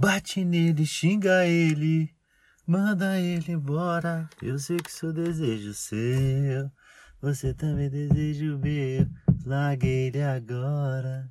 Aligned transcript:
Bate 0.00 0.46
nele, 0.46 0.86
xinga 0.86 1.44
ele, 1.44 2.08
manda 2.66 3.20
ele 3.20 3.52
embora. 3.52 4.30
Eu 4.40 4.58
sei 4.58 4.78
que 4.78 4.90
sou 4.90 5.12
desejo 5.12 5.74
seu, 5.74 6.70
você 7.20 7.52
também 7.52 7.90
deseja 7.90 8.46
o 8.46 8.58
meu. 8.58 9.06
Largue 9.44 9.86
ele 9.86 10.22
agora. 10.22 11.30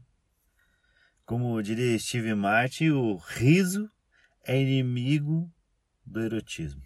Como 1.26 1.60
diria 1.64 1.98
Steve 1.98 2.36
Martin, 2.36 2.90
o 2.90 3.16
riso 3.16 3.90
é 4.46 4.62
inimigo 4.62 5.52
do 6.06 6.22
erotismo. 6.22 6.84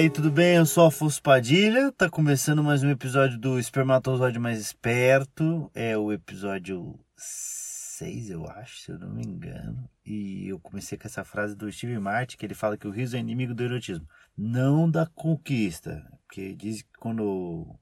Aí, 0.00 0.08
tudo 0.08 0.30
bem? 0.30 0.56
Eu 0.56 0.64
sou 0.64 0.86
Afonso 0.86 1.22
Padilha. 1.22 1.92
Tá 1.92 2.08
começando 2.08 2.64
mais 2.64 2.82
um 2.82 2.88
episódio 2.88 3.38
do 3.38 3.58
Espermatozoide 3.58 4.38
Mais 4.38 4.58
Esperto. 4.58 5.70
É 5.74 5.94
o 5.94 6.10
episódio 6.10 6.98
6, 7.18 8.30
eu 8.30 8.46
acho, 8.48 8.78
se 8.78 8.92
eu 8.92 8.98
não 8.98 9.10
me 9.10 9.22
engano. 9.22 9.86
E 10.02 10.48
eu 10.48 10.58
comecei 10.58 10.96
com 10.96 11.06
essa 11.06 11.22
frase 11.22 11.54
do 11.54 11.70
Steve 11.70 11.98
Martin, 11.98 12.38
que 12.38 12.46
ele 12.46 12.54
fala 12.54 12.78
que 12.78 12.88
o 12.88 12.90
riso 12.90 13.14
é 13.14 13.20
inimigo 13.20 13.54
do 13.54 13.62
erotismo. 13.62 14.08
Não 14.34 14.90
da 14.90 15.04
conquista. 15.04 16.02
Porque 16.26 16.54
diz 16.54 16.80
que 16.80 16.98
quando 16.98 17.78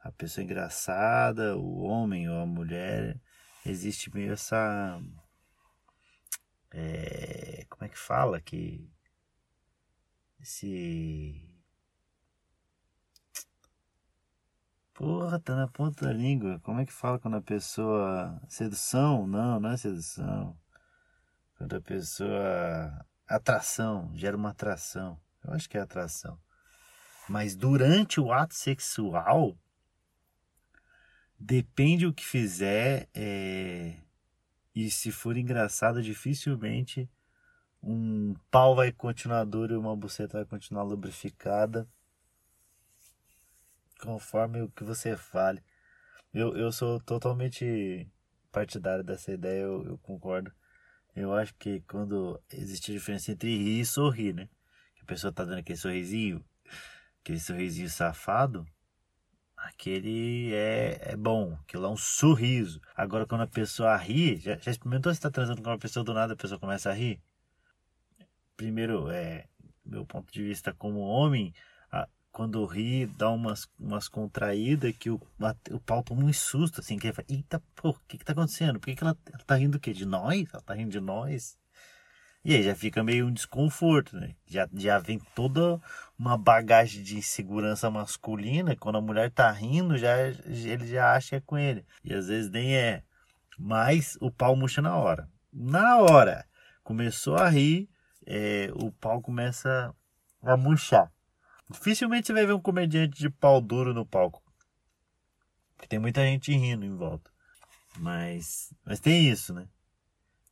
a 0.00 0.10
pessoa 0.10 0.42
é 0.42 0.46
engraçada, 0.46 1.58
o 1.58 1.80
homem 1.82 2.26
ou 2.30 2.40
a 2.40 2.46
mulher, 2.46 3.20
existe 3.66 4.10
meio 4.14 4.32
essa. 4.32 4.98
É, 6.72 7.66
como 7.68 7.84
é 7.84 7.88
que 7.90 7.98
fala? 7.98 8.40
Que 8.40 8.88
esse. 10.40 11.44
Porra, 14.94 15.38
tá 15.38 15.54
na 15.54 15.68
ponta 15.68 16.06
da 16.06 16.12
língua. 16.12 16.60
Como 16.60 16.80
é 16.80 16.86
que 16.86 16.92
fala 16.92 17.18
quando 17.18 17.36
a 17.36 17.42
pessoa. 17.42 18.40
Sedução? 18.48 19.26
Não, 19.26 19.60
não 19.60 19.70
é 19.70 19.76
sedução. 19.76 20.58
Quando 21.56 21.76
a 21.76 21.80
pessoa. 21.80 23.06
Atração, 23.26 24.10
gera 24.14 24.36
uma 24.36 24.50
atração. 24.50 25.20
Eu 25.44 25.52
acho 25.52 25.68
que 25.68 25.76
é 25.76 25.80
atração. 25.80 26.38
Mas 27.28 27.54
durante 27.54 28.20
o 28.20 28.32
ato 28.32 28.54
sexual, 28.54 29.56
depende 31.38 32.06
o 32.06 32.12
que 32.12 32.24
fizer. 32.24 33.08
É... 33.14 34.00
E 34.74 34.90
se 34.90 35.12
for 35.12 35.36
engraçado, 35.36 36.02
dificilmente 36.02 37.08
um 37.82 38.34
pau 38.50 38.74
vai 38.74 38.92
continuar 38.92 39.44
duro 39.44 39.74
e 39.74 39.76
uma 39.76 39.96
buceta 39.96 40.38
vai 40.38 40.44
continuar 40.44 40.82
lubrificada 40.82 41.88
conforme 44.00 44.62
o 44.62 44.68
que 44.70 44.84
você 44.84 45.16
fale. 45.16 45.62
Eu, 46.32 46.56
eu 46.56 46.70
sou 46.70 47.00
totalmente 47.00 48.08
partidário 48.52 49.04
dessa 49.04 49.32
ideia, 49.32 49.62
eu, 49.62 49.84
eu 49.84 49.98
concordo. 49.98 50.52
Eu 51.14 51.34
acho 51.34 51.54
que 51.54 51.80
quando 51.80 52.40
existe 52.52 52.90
a 52.90 52.94
diferença 52.94 53.32
entre 53.32 53.56
rir 53.56 53.80
e 53.80 53.86
sorrir, 53.86 54.34
né? 54.34 54.48
Que 54.94 55.02
a 55.02 55.06
pessoa 55.06 55.32
tá 55.32 55.44
dando 55.44 55.58
aquele 55.58 55.78
sorrisinho, 55.78 56.44
aquele 57.20 57.40
sorrisinho 57.40 57.88
safado, 57.88 58.66
aquele 59.56 60.52
é, 60.54 61.12
é 61.12 61.16
bom, 61.16 61.58
aquilo 61.62 61.86
é 61.86 61.88
um 61.88 61.96
sorriso. 61.96 62.80
Agora, 62.94 63.26
quando 63.26 63.42
a 63.42 63.46
pessoa 63.46 63.96
ri, 63.96 64.36
já, 64.36 64.56
já 64.58 64.70
experimentou 64.70 65.12
se 65.12 65.20
tá 65.20 65.30
transando 65.30 65.62
com 65.62 65.70
uma 65.70 65.78
pessoa 65.78 66.04
do 66.04 66.14
nada, 66.14 66.34
a 66.34 66.36
pessoa 66.36 66.60
começa 66.60 66.90
a 66.90 66.94
rir? 66.94 67.20
Primeiro, 68.58 69.08
é, 69.08 69.46
meu 69.86 70.04
ponto 70.04 70.30
de 70.30 70.42
vista 70.42 70.74
como 70.74 70.98
homem, 70.98 71.54
a, 71.90 72.06
quando 72.30 72.66
ri, 72.66 73.06
dá 73.06 73.30
umas, 73.30 73.68
umas 73.78 74.08
contraídas 74.08 74.92
que 74.98 75.08
o, 75.08 75.18
a, 75.40 75.54
o 75.70 75.80
pau 75.80 76.02
toma 76.02 76.24
um 76.24 76.32
susto, 76.32 76.80
assim, 76.80 76.98
que 76.98 77.06
ele 77.06 77.14
fala, 77.14 77.26
eita, 77.30 77.62
pô, 77.76 77.90
o 77.90 78.00
que 78.06 78.18
que 78.18 78.24
tá 78.24 78.32
acontecendo? 78.32 78.80
Por 78.80 78.86
que, 78.86 78.96
que 78.96 79.04
ela, 79.04 79.16
ela 79.32 79.44
tá 79.46 79.54
rindo 79.54 79.78
do 79.78 79.80
quê? 79.80 79.92
De 79.92 80.04
nós? 80.04 80.44
Ela 80.52 80.62
tá 80.62 80.74
rindo 80.74 80.90
de 80.90 81.00
nós? 81.00 81.56
E 82.44 82.54
aí 82.54 82.62
já 82.62 82.74
fica 82.74 83.02
meio 83.02 83.26
um 83.26 83.32
desconforto, 83.32 84.16
né? 84.16 84.34
Já, 84.46 84.68
já 84.74 84.98
vem 84.98 85.20
toda 85.34 85.80
uma 86.18 86.36
bagagem 86.36 87.02
de 87.02 87.16
insegurança 87.16 87.90
masculina, 87.90 88.74
quando 88.74 88.98
a 88.98 89.00
mulher 89.00 89.30
tá 89.30 89.50
rindo, 89.50 89.96
já 89.96 90.16
ele 90.18 90.86
já 90.86 91.14
acha 91.14 91.30
que 91.30 91.34
é 91.36 91.40
com 91.40 91.56
ele. 91.56 91.84
E 92.02 92.12
às 92.12 92.26
vezes 92.26 92.50
nem 92.50 92.76
é. 92.76 93.02
Mas 93.56 94.16
o 94.20 94.30
pau 94.30 94.56
murcha 94.56 94.82
na 94.82 94.96
hora. 94.96 95.28
Na 95.52 95.98
hora! 95.98 96.44
Começou 96.82 97.36
a 97.36 97.48
rir, 97.48 97.88
é, 98.30 98.70
o 98.74 98.92
pau 98.92 99.22
começa 99.22 99.94
a 100.42 100.56
murchar. 100.56 101.10
Dificilmente 101.70 102.26
você 102.26 102.32
vai 102.34 102.44
ver 102.44 102.52
um 102.52 102.60
comediante 102.60 103.18
de 103.18 103.30
pau 103.30 103.58
duro 103.58 103.94
no 103.94 104.04
palco. 104.04 104.42
Porque 105.74 105.88
tem 105.88 105.98
muita 105.98 106.22
gente 106.22 106.52
rindo 106.52 106.84
em 106.84 106.94
volta. 106.94 107.30
Mas, 107.96 108.72
mas 108.84 109.00
tem 109.00 109.28
isso, 109.30 109.54
né? 109.54 109.66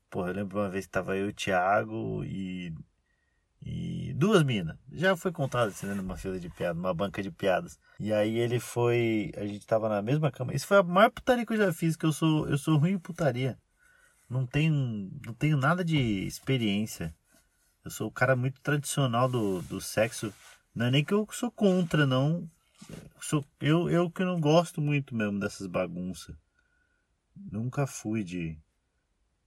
Porra, 0.08 0.30
eu 0.30 0.34
lembro 0.34 0.58
uma 0.58 0.70
vez 0.70 0.86
que 0.86 0.92
tava 0.92 1.16
eu, 1.16 1.28
o 1.28 1.32
Thiago 1.32 2.24
e, 2.24 2.74
e 3.62 4.14
duas 4.14 4.42
minas. 4.42 4.78
Já 4.90 5.14
foi 5.14 5.30
contado 5.30 5.68
assim, 5.68 5.86
né, 5.86 5.92
numa 5.92 6.16
fila 6.16 6.40
de 6.40 6.48
piadas, 6.48 6.76
numa 6.76 6.94
banca 6.94 7.22
de 7.22 7.30
piadas. 7.30 7.78
E 8.00 8.10
aí 8.10 8.38
ele 8.38 8.58
foi. 8.58 9.32
A 9.36 9.44
gente 9.44 9.66
tava 9.66 9.88
na 9.88 10.00
mesma 10.00 10.30
cama. 10.30 10.54
Isso 10.54 10.66
foi 10.66 10.78
a 10.78 10.82
maior 10.82 11.10
putaria 11.10 11.44
que 11.44 11.52
eu 11.52 11.58
já 11.58 11.72
fiz, 11.72 11.94
que 11.94 12.06
eu 12.06 12.12
sou, 12.12 12.48
eu 12.48 12.56
sou 12.56 12.78
ruim 12.78 12.92
em 12.92 12.98
putaria. 12.98 13.58
Não 14.30 14.46
tenho, 14.46 14.72
não 15.24 15.34
tenho 15.34 15.58
nada 15.58 15.84
de 15.84 15.98
experiência. 16.26 17.14
Eu 17.86 17.90
sou 17.90 18.08
o 18.08 18.12
cara 18.12 18.34
muito 18.34 18.60
tradicional 18.60 19.28
do, 19.28 19.62
do 19.62 19.80
sexo. 19.80 20.34
Não 20.74 20.86
é 20.86 20.90
nem 20.90 21.04
que 21.04 21.14
eu 21.14 21.24
sou 21.30 21.52
contra, 21.52 22.04
não. 22.04 22.50
Sou, 23.20 23.44
eu, 23.60 23.88
eu 23.88 24.10
que 24.10 24.24
não 24.24 24.40
gosto 24.40 24.80
muito 24.80 25.14
mesmo 25.14 25.38
dessas 25.38 25.68
bagunças. 25.68 26.34
Nunca 27.36 27.86
fui 27.86 28.24
de 28.24 28.58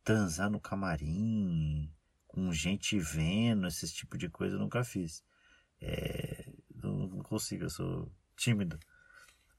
transar 0.05 0.49
no 0.49 0.57
camarim, 0.57 1.91
com 2.27 2.53
gente 2.53 2.97
vendo, 2.97 3.67
esse 3.67 3.93
tipo 3.93 4.17
de 4.17 4.29
coisa, 4.29 4.55
eu 4.55 4.59
nunca 4.59 4.85
fiz. 4.85 5.21
É, 5.81 6.49
não, 6.73 7.07
não 7.07 7.21
consigo, 7.21 7.65
eu 7.65 7.69
sou 7.69 8.09
tímido 8.37 8.79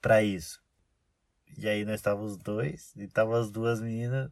para 0.01 0.23
isso. 0.23 0.59
E 1.59 1.69
aí 1.69 1.85
nós 1.85 1.97
estávamos 1.97 2.33
os 2.33 2.39
dois, 2.39 2.97
e 2.97 3.03
estavam 3.03 3.35
as 3.35 3.51
duas 3.51 3.79
meninas. 3.79 4.31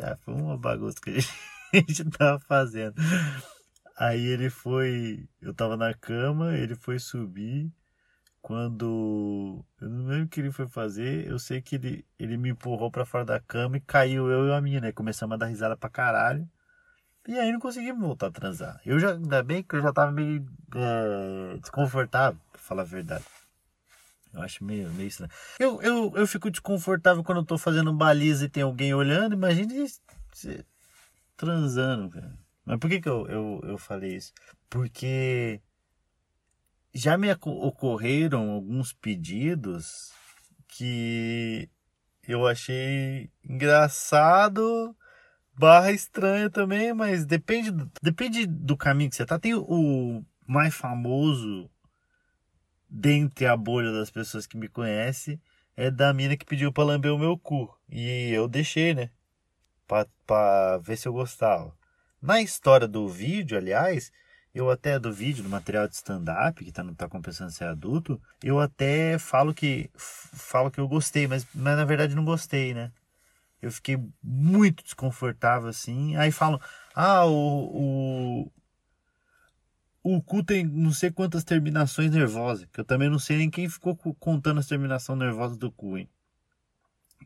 Ah, 0.00 0.16
foi 0.20 0.34
uma 0.34 0.56
bagunça 0.56 1.00
que 1.02 1.10
a 1.10 1.14
gente, 1.14 1.28
a 1.74 1.76
gente 1.76 2.04
tava 2.10 2.38
fazendo. 2.38 2.94
Aí 4.00 4.24
ele 4.24 4.48
foi. 4.48 5.28
Eu 5.42 5.52
tava 5.52 5.76
na 5.76 5.92
cama, 5.92 6.56
ele 6.56 6.74
foi 6.74 6.98
subir. 6.98 7.70
Quando. 8.40 9.62
Eu 9.78 9.90
não 9.90 10.06
lembro 10.06 10.24
o 10.24 10.28
que 10.28 10.40
ele 10.40 10.50
foi 10.50 10.66
fazer. 10.66 11.26
Eu 11.26 11.38
sei 11.38 11.60
que 11.60 11.74
ele, 11.74 12.06
ele 12.18 12.38
me 12.38 12.48
empurrou 12.48 12.90
pra 12.90 13.04
fora 13.04 13.26
da 13.26 13.38
cama 13.38 13.76
e 13.76 13.80
caiu 13.80 14.30
eu 14.30 14.46
e 14.48 14.52
a 14.54 14.60
minha, 14.62 14.80
né? 14.80 14.90
Começamos 14.90 15.34
a 15.34 15.36
dar 15.36 15.46
risada 15.46 15.76
pra 15.76 15.90
caralho. 15.90 16.48
E 17.28 17.38
aí 17.38 17.52
não 17.52 17.60
conseguimos 17.60 18.00
voltar 18.00 18.28
a 18.28 18.30
transar. 18.30 18.80
Eu 18.86 18.98
já, 18.98 19.12
ainda 19.12 19.42
bem 19.42 19.62
que 19.62 19.76
eu 19.76 19.82
já 19.82 19.92
tava 19.92 20.10
meio 20.10 20.46
é, 20.74 21.58
desconfortável, 21.58 22.40
pra 22.50 22.60
falar 22.62 22.82
a 22.82 22.86
verdade. 22.86 23.24
Eu 24.32 24.40
acho 24.40 24.64
meio, 24.64 24.88
meio 24.92 25.10
né? 25.20 25.28
Eu, 25.58 25.82
eu, 25.82 26.12
eu 26.16 26.26
fico 26.26 26.50
desconfortável 26.50 27.22
quando 27.22 27.42
eu 27.42 27.44
tô 27.44 27.58
fazendo 27.58 27.92
baliza 27.92 28.46
e 28.46 28.48
tem 28.48 28.62
alguém 28.62 28.94
olhando. 28.94 29.34
Imagine 29.34 29.86
transando, 31.36 32.08
cara. 32.08 32.34
Mas 32.70 32.78
por 32.78 32.88
que, 32.88 33.00
que 33.00 33.08
eu, 33.08 33.26
eu, 33.26 33.60
eu 33.64 33.76
falei 33.76 34.14
isso? 34.14 34.32
Porque 34.68 35.60
já 36.94 37.18
me 37.18 37.26
ocorreram 37.32 38.52
alguns 38.52 38.92
pedidos 38.92 40.12
que 40.68 41.68
eu 42.28 42.46
achei 42.46 43.28
engraçado, 43.42 44.96
barra 45.52 45.90
estranha 45.90 46.48
também, 46.48 46.94
mas 46.94 47.26
depende, 47.26 47.72
depende 48.00 48.46
do 48.46 48.76
caminho 48.76 49.10
que 49.10 49.16
você 49.16 49.26
tá. 49.26 49.36
Tem 49.36 49.52
o 49.52 50.24
mais 50.46 50.72
famoso 50.72 51.68
dentre 52.88 53.46
a 53.46 53.56
bolha 53.56 53.90
das 53.90 54.12
pessoas 54.12 54.46
que 54.46 54.56
me 54.56 54.68
conhecem 54.68 55.42
é 55.76 55.90
da 55.90 56.14
mina 56.14 56.36
que 56.36 56.46
pediu 56.46 56.72
pra 56.72 56.84
lamber 56.84 57.12
o 57.12 57.18
meu 57.18 57.36
cu. 57.36 57.76
E 57.88 58.30
eu 58.30 58.46
deixei, 58.46 58.94
né? 58.94 59.10
Pra, 59.88 60.06
pra 60.24 60.78
ver 60.78 60.96
se 60.96 61.08
eu 61.08 61.12
gostava. 61.12 61.79
Na 62.20 62.40
história 62.40 62.86
do 62.86 63.08
vídeo, 63.08 63.56
aliás, 63.56 64.12
eu 64.54 64.70
até 64.70 64.98
do 64.98 65.12
vídeo, 65.12 65.42
do 65.42 65.48
material 65.48 65.88
de 65.88 65.94
stand-up, 65.94 66.62
que 66.62 66.72
tá, 66.72 66.84
tá 66.96 67.08
compensando 67.08 67.50
ser 67.50 67.64
adulto, 67.64 68.20
eu 68.42 68.60
até 68.60 69.18
falo 69.18 69.54
que 69.54 69.90
falo 69.94 70.70
que 70.70 70.78
eu 70.80 70.88
gostei, 70.88 71.26
mas, 71.26 71.46
mas 71.54 71.76
na 71.76 71.84
verdade 71.84 72.14
não 72.14 72.24
gostei, 72.24 72.74
né? 72.74 72.92
Eu 73.62 73.70
fiquei 73.70 73.98
muito 74.22 74.82
desconfortável 74.82 75.68
assim. 75.68 76.16
Aí 76.16 76.32
falam, 76.32 76.60
ah, 76.94 77.24
o, 77.26 78.50
o, 80.02 80.12
o 80.16 80.22
cu 80.22 80.42
tem 80.42 80.64
não 80.64 80.92
sei 80.92 81.10
quantas 81.10 81.44
terminações 81.44 82.10
nervosas, 82.10 82.66
que 82.72 82.80
eu 82.80 82.84
também 82.84 83.08
não 83.08 83.18
sei 83.18 83.38
nem 83.38 83.50
quem 83.50 83.68
ficou 83.68 83.96
contando 83.96 84.60
as 84.60 84.66
terminações 84.66 85.18
nervosas 85.18 85.56
do 85.56 85.70
cu, 85.70 85.96
hein? 85.96 86.08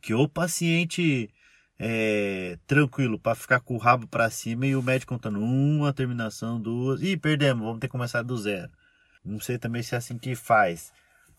Que 0.00 0.12
o 0.12 0.28
paciente 0.28 1.30
é, 1.78 2.58
tranquilo 2.66 3.18
para 3.18 3.34
ficar 3.34 3.60
com 3.60 3.74
o 3.74 3.78
rabo 3.78 4.06
para 4.06 4.30
cima 4.30 4.66
e 4.66 4.76
o 4.76 4.82
médico 4.82 5.14
contando 5.14 5.40
uma 5.40 5.92
terminação, 5.92 6.60
duas. 6.60 7.02
e 7.02 7.16
perdemos, 7.16 7.64
vamos 7.64 7.80
ter 7.80 7.88
que 7.88 7.92
começar 7.92 8.22
do 8.22 8.36
zero. 8.36 8.70
Não 9.24 9.40
sei 9.40 9.58
também 9.58 9.82
se 9.82 9.94
é 9.94 9.98
assim 9.98 10.18
que 10.18 10.34
faz. 10.34 10.92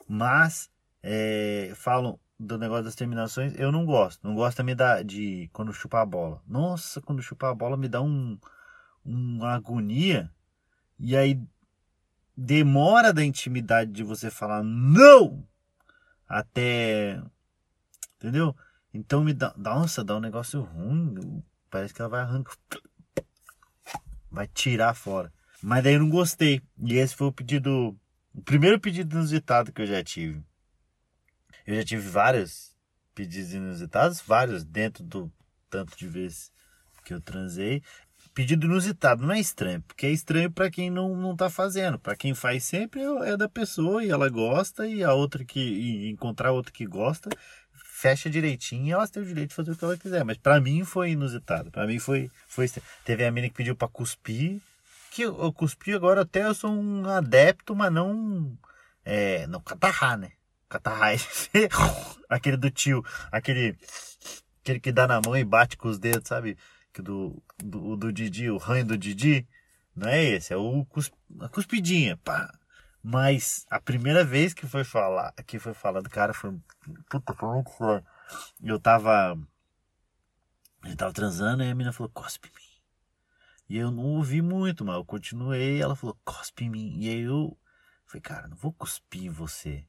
Mas 0.07 0.69
é, 1.03 1.71
falam 1.75 2.19
do 2.37 2.57
negócio 2.57 2.83
das 2.83 2.95
terminações, 2.95 3.53
eu 3.57 3.71
não 3.71 3.85
gosto. 3.85 4.25
Não 4.27 4.35
gosto 4.35 4.57
também 4.57 4.75
da, 4.75 5.01
de 5.01 5.49
quando 5.53 5.73
chupa 5.73 6.01
a 6.01 6.05
bola. 6.05 6.41
Nossa, 6.47 7.01
quando 7.01 7.21
chupa 7.21 7.49
a 7.49 7.55
bola 7.55 7.77
me 7.77 7.87
dá 7.87 8.01
um, 8.01 8.37
uma 9.03 9.53
agonia. 9.53 10.31
E 10.99 11.15
aí 11.15 11.39
demora 12.35 13.13
da 13.13 13.23
intimidade 13.23 13.91
de 13.91 14.03
você 14.03 14.29
falar 14.29 14.63
não 14.63 15.45
até. 16.27 17.21
Entendeu? 18.17 18.55
Então 18.95 19.25
me 19.25 19.33
dá. 19.33 19.53
Nossa, 19.57 20.05
dá 20.05 20.15
um 20.15 20.21
negócio 20.21 20.61
ruim. 20.61 21.43
Parece 21.69 21.93
que 21.93 22.01
ela 22.01 22.09
vai 22.09 22.21
arrancar. 22.21 22.55
Vai 24.31 24.47
tirar 24.47 24.93
fora. 24.93 25.33
Mas 25.61 25.83
daí 25.83 25.95
eu 25.95 25.99
não 25.99 26.09
gostei. 26.09 26.61
E 26.81 26.93
esse 26.93 27.13
foi 27.13 27.27
o 27.27 27.31
pedido. 27.33 27.97
O 28.33 28.41
primeiro 28.41 28.79
pedido 28.79 29.17
inusitado 29.17 29.73
que 29.73 29.81
eu 29.81 29.85
já 29.85 30.01
tive. 30.01 30.41
Eu 31.67 31.75
já 31.75 31.83
tive 31.83 32.07
vários 32.07 32.73
pedidos 33.13 33.53
inusitados, 33.53 34.21
vários 34.21 34.63
dentro 34.63 35.03
do 35.03 35.31
tanto 35.69 35.97
de 35.97 36.07
vezes 36.07 36.49
que 37.03 37.13
eu 37.13 37.19
transei. 37.19 37.83
Pedido 38.33 38.65
inusitado 38.65 39.25
não 39.25 39.33
é 39.33 39.39
estranho, 39.39 39.81
porque 39.81 40.05
é 40.05 40.11
estranho 40.11 40.51
para 40.51 40.69
quem 40.69 40.89
não, 40.89 41.15
não 41.15 41.35
tá 41.35 41.49
fazendo. 41.49 41.99
Para 41.99 42.15
quem 42.15 42.33
faz 42.33 42.63
sempre 42.63 43.01
é, 43.01 43.31
é 43.31 43.37
da 43.37 43.49
pessoa 43.49 44.03
e 44.03 44.09
ela 44.09 44.29
gosta, 44.29 44.87
e 44.87 45.03
a 45.03 45.13
outra 45.13 45.43
que 45.43 45.59
e 45.59 46.09
encontrar 46.09 46.51
outra 46.51 46.71
que 46.71 46.85
gosta, 46.85 47.29
fecha 47.95 48.29
direitinho 48.29 48.87
e 48.87 48.91
elas 48.91 49.09
têm 49.09 49.23
o 49.23 49.25
direito 49.25 49.49
de 49.49 49.55
fazer 49.55 49.71
o 49.71 49.75
que 49.77 49.85
ela 49.85 49.97
quiser. 49.97 50.25
Mas 50.25 50.37
para 50.37 50.59
mim 50.59 50.83
foi 50.83 51.11
inusitado. 51.11 51.71
Para 51.71 51.87
mim 51.87 51.97
foi, 51.97 52.29
foi. 52.45 52.69
Teve 53.05 53.23
a 53.23 53.31
menina 53.31 53.49
que 53.49 53.55
pediu 53.55 53.75
para 53.75 53.87
cuspir, 53.87 54.61
que 55.11 55.21
eu, 55.21 55.53
cuspi 55.53 55.93
agora 55.93 56.21
até 56.21 56.43
eu 56.43 56.53
sou 56.53 56.71
um 56.71 57.07
adepto, 57.07 57.73
mas 57.73 57.91
não. 57.91 58.57
É, 59.05 59.47
não 59.47 59.61
catarrar, 59.61 60.17
né? 60.17 60.31
Catarrai. 60.67 61.17
aquele 62.27 62.57
do 62.57 62.69
tio, 62.69 63.03
aquele, 63.31 63.77
aquele 64.61 64.79
que 64.79 64.91
dá 64.91 65.07
na 65.07 65.21
mão 65.21 65.37
e 65.37 65.43
bate 65.43 65.77
com 65.77 65.87
os 65.87 65.97
dedos, 65.97 66.27
sabe? 66.27 66.57
Que 66.91 67.01
do, 67.01 67.41
do, 67.63 67.95
do 67.95 68.11
Didi, 68.11 68.49
o 68.49 68.57
ranho 68.57 68.85
do 68.85 68.97
Didi. 68.97 69.47
Não 69.95 70.09
é 70.09 70.21
esse, 70.21 70.51
é 70.51 70.57
o 70.57 70.83
cusp, 70.85 71.13
a 71.39 71.47
cuspidinha, 71.47 72.17
pá. 72.17 72.51
Mas 73.07 73.67
a 73.69 73.79
primeira 73.79 74.25
vez 74.25 74.51
que 74.51 74.65
foi 74.65 74.83
falar, 74.83 75.31
que 75.45 75.59
foi 75.59 75.75
falado, 75.75 76.09
cara, 76.09 76.33
foi. 76.33 76.57
Puta, 77.07 77.35
foi 77.35 77.49
muito. 77.49 77.71
Eu 78.63 78.79
tava. 78.79 79.37
Eu 80.83 80.95
tava 80.95 81.13
transando 81.13 81.61
e 81.61 81.69
a 81.69 81.75
menina 81.75 81.93
falou, 81.93 82.11
cospe 82.11 82.49
em 82.49 82.51
mim. 82.51 82.81
E 83.69 83.77
eu 83.77 83.91
não 83.91 84.05
ouvi 84.15 84.41
muito, 84.41 84.83
mas 84.83 84.95
eu 84.95 85.05
continuei. 85.05 85.79
ela 85.79 85.95
falou, 85.95 86.17
cospe 86.25 86.65
em 86.65 86.69
mim. 86.71 86.97
E 86.99 87.09
aí 87.09 87.21
eu 87.21 87.55
falei, 88.07 88.21
cara, 88.21 88.47
não 88.47 88.57
vou 88.57 88.73
cuspir 88.73 89.25
em 89.25 89.29
você. 89.29 89.85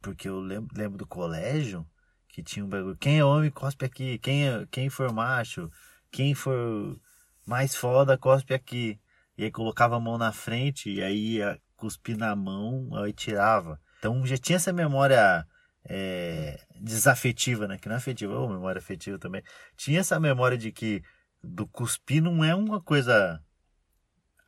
Porque 0.00 0.28
eu 0.28 0.40
lembro, 0.40 0.76
lembro 0.76 0.98
do 0.98 1.06
colégio 1.06 1.88
que 2.26 2.42
tinha 2.42 2.64
um 2.64 2.68
bagulho. 2.68 2.96
Quem 2.96 3.20
é 3.20 3.24
homem, 3.24 3.48
cospe 3.48 3.84
aqui. 3.84 4.18
Quem, 4.18 4.48
é, 4.48 4.66
quem 4.72 4.90
for 4.90 5.12
macho, 5.12 5.70
quem 6.10 6.34
for 6.34 6.98
mais 7.46 7.76
foda, 7.76 8.18
cospe 8.18 8.54
aqui. 8.54 9.00
E 9.38 9.44
aí 9.44 9.52
colocava 9.52 9.96
a 9.96 10.00
mão 10.00 10.18
na 10.18 10.32
frente 10.32 10.90
e 10.90 11.00
aí 11.00 11.40
cuspir 11.82 12.16
na 12.16 12.36
mão, 12.36 12.94
aí 12.94 13.12
tirava. 13.12 13.80
Então 13.98 14.24
já 14.24 14.36
tinha 14.36 14.54
essa 14.54 14.72
memória 14.72 15.44
é, 15.84 16.64
desafetiva, 16.80 17.66
né? 17.66 17.76
Que 17.76 17.88
não 17.88 17.96
é 17.96 17.98
afetiva, 17.98 18.32
ou 18.34 18.48
memória 18.48 18.78
afetiva 18.78 19.18
também. 19.18 19.42
Tinha 19.76 19.98
essa 19.98 20.20
memória 20.20 20.56
de 20.56 20.70
que 20.70 21.02
do 21.42 21.66
cuspir 21.66 22.22
não 22.22 22.44
é 22.44 22.54
uma 22.54 22.80
coisa 22.80 23.42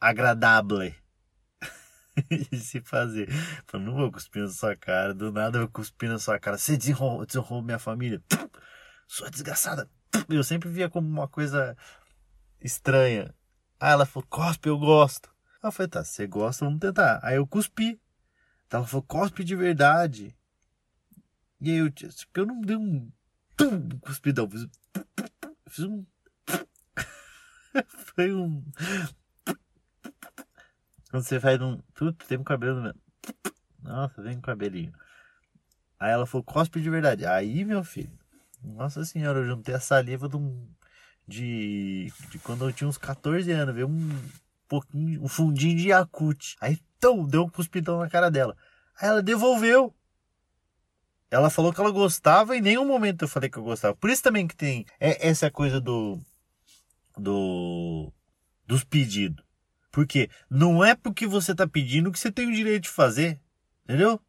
agradável 0.01 0.95
de 2.53 2.61
se 2.61 2.81
fazer. 2.83 3.29
Falei, 3.67 3.85
não 3.85 3.97
vou 3.97 4.13
cuspir 4.13 4.43
na 4.45 4.49
sua 4.49 4.77
cara, 4.77 5.13
do 5.13 5.33
nada 5.33 5.59
eu 5.59 5.63
vou 5.63 5.71
cuspir 5.73 6.09
na 6.09 6.21
sua 6.21 6.39
cara. 6.39 6.57
Você 6.57 6.77
desonrou, 6.77 7.27
desonrou 7.27 7.63
minha 7.63 7.81
família. 7.81 8.23
Sua 9.09 9.29
desgraçada. 9.29 9.91
Eu 10.29 10.45
sempre 10.45 10.69
via 10.69 10.89
como 10.89 11.09
uma 11.09 11.27
coisa 11.27 11.77
estranha. 12.61 13.35
Aí 13.81 13.91
ela 13.91 14.07
falou, 14.07 14.25
cospe, 14.29 14.69
eu 14.69 14.79
gosto. 14.79 15.34
Eu 15.69 15.73
falei, 15.73 15.89
tá, 15.89 16.05
você 16.05 16.27
gosta, 16.27 16.65
vamos 16.65 16.81
tentar. 16.81 17.21
Aí 17.23 17.37
eu 17.37 17.47
cuspi. 17.47 18.01
Então 18.67 18.81
ela 18.81 18.87
falou, 18.87 19.03
cospe 19.03 19.43
de 19.43 19.57
verdade. 19.57 20.37
E 21.61 21.71
aí 21.71 21.79
eu, 21.79 21.91
eu 22.35 22.47
não 22.47 22.61
dei 22.61 22.77
um 22.77 23.11
cuspidão, 24.01 24.49
fiz, 24.51 24.67
fiz 25.69 25.85
um. 25.85 26.05
Foi 28.15 28.33
um. 28.33 28.63
Quando 31.11 31.25
você 31.25 31.41
faz 31.41 31.61
um. 31.61 31.79
Tudo 31.95 32.13
tem 32.13 32.39
um 32.39 32.45
cabelo 32.45 32.83
mesmo. 32.83 33.01
Nossa, 33.83 34.23
vem 34.23 34.37
um 34.37 34.41
cabelinho. 34.41 34.93
Aí 35.99 36.11
ela 36.11 36.27
falou, 36.27 36.45
cospe 36.45 36.81
de 36.81 36.91
verdade. 36.91 37.25
Aí, 37.25 37.65
meu 37.65 37.83
filho. 37.83 38.13
Nossa 38.63 39.05
senhora, 39.05 39.39
eu 39.39 39.47
juntei 39.47 39.75
a 39.75 39.81
saliva 39.81 40.29
de 40.29 40.37
um. 40.37 40.69
De, 41.27 42.13
de 42.31 42.39
quando 42.41 42.69
eu 42.69 42.73
tinha 42.73 42.87
uns 42.87 42.99
14 42.99 43.51
anos, 43.51 43.75
veio 43.75 43.89
um 43.89 44.11
pouquinho, 44.69 45.23
um 45.23 45.29
fundinho 45.29 45.77
de 45.77 45.89
Yakut. 45.89 46.57
Aí, 46.61 46.79
tão, 46.99 47.25
deu 47.27 47.45
um 47.45 47.49
cuspidão 47.49 47.99
na 47.99 48.09
cara 48.09 48.31
dela. 48.31 48.57
Aí 49.01 49.09
ela 49.09 49.23
devolveu. 49.23 49.95
Ela 51.31 51.51
falou 51.51 51.73
que 51.73 51.81
ela 51.81 51.91
gostava 51.91 52.55
e 52.55 52.59
em 52.59 52.63
nenhum 52.63 52.87
momento 52.87 53.23
eu 53.23 53.29
falei 53.29 53.51
que 53.51 53.59
eu 53.59 53.65
gostava. 53.65 53.95
Por 53.97 54.11
isso 54.11 54.23
também 54.23 54.47
que 54.47 54.57
tem 54.57 54.87
é, 55.01 55.29
essa 55.29 55.51
coisa 55.51 55.81
do. 55.81 56.21
do 57.17 58.13
dos 58.67 58.85
pedidos. 58.85 59.45
Porque 59.91 60.31
não 60.51 60.85
é 60.85 60.95
porque 60.95 61.27
você 61.27 61.53
está 61.53 61.67
pedindo 61.67 62.11
que 62.11 62.19
você 62.19 62.31
tem 62.31 62.49
o 62.49 62.55
direito 62.55 62.85
de 62.85 62.89
fazer. 62.89 63.41
Entendeu? 63.85 64.21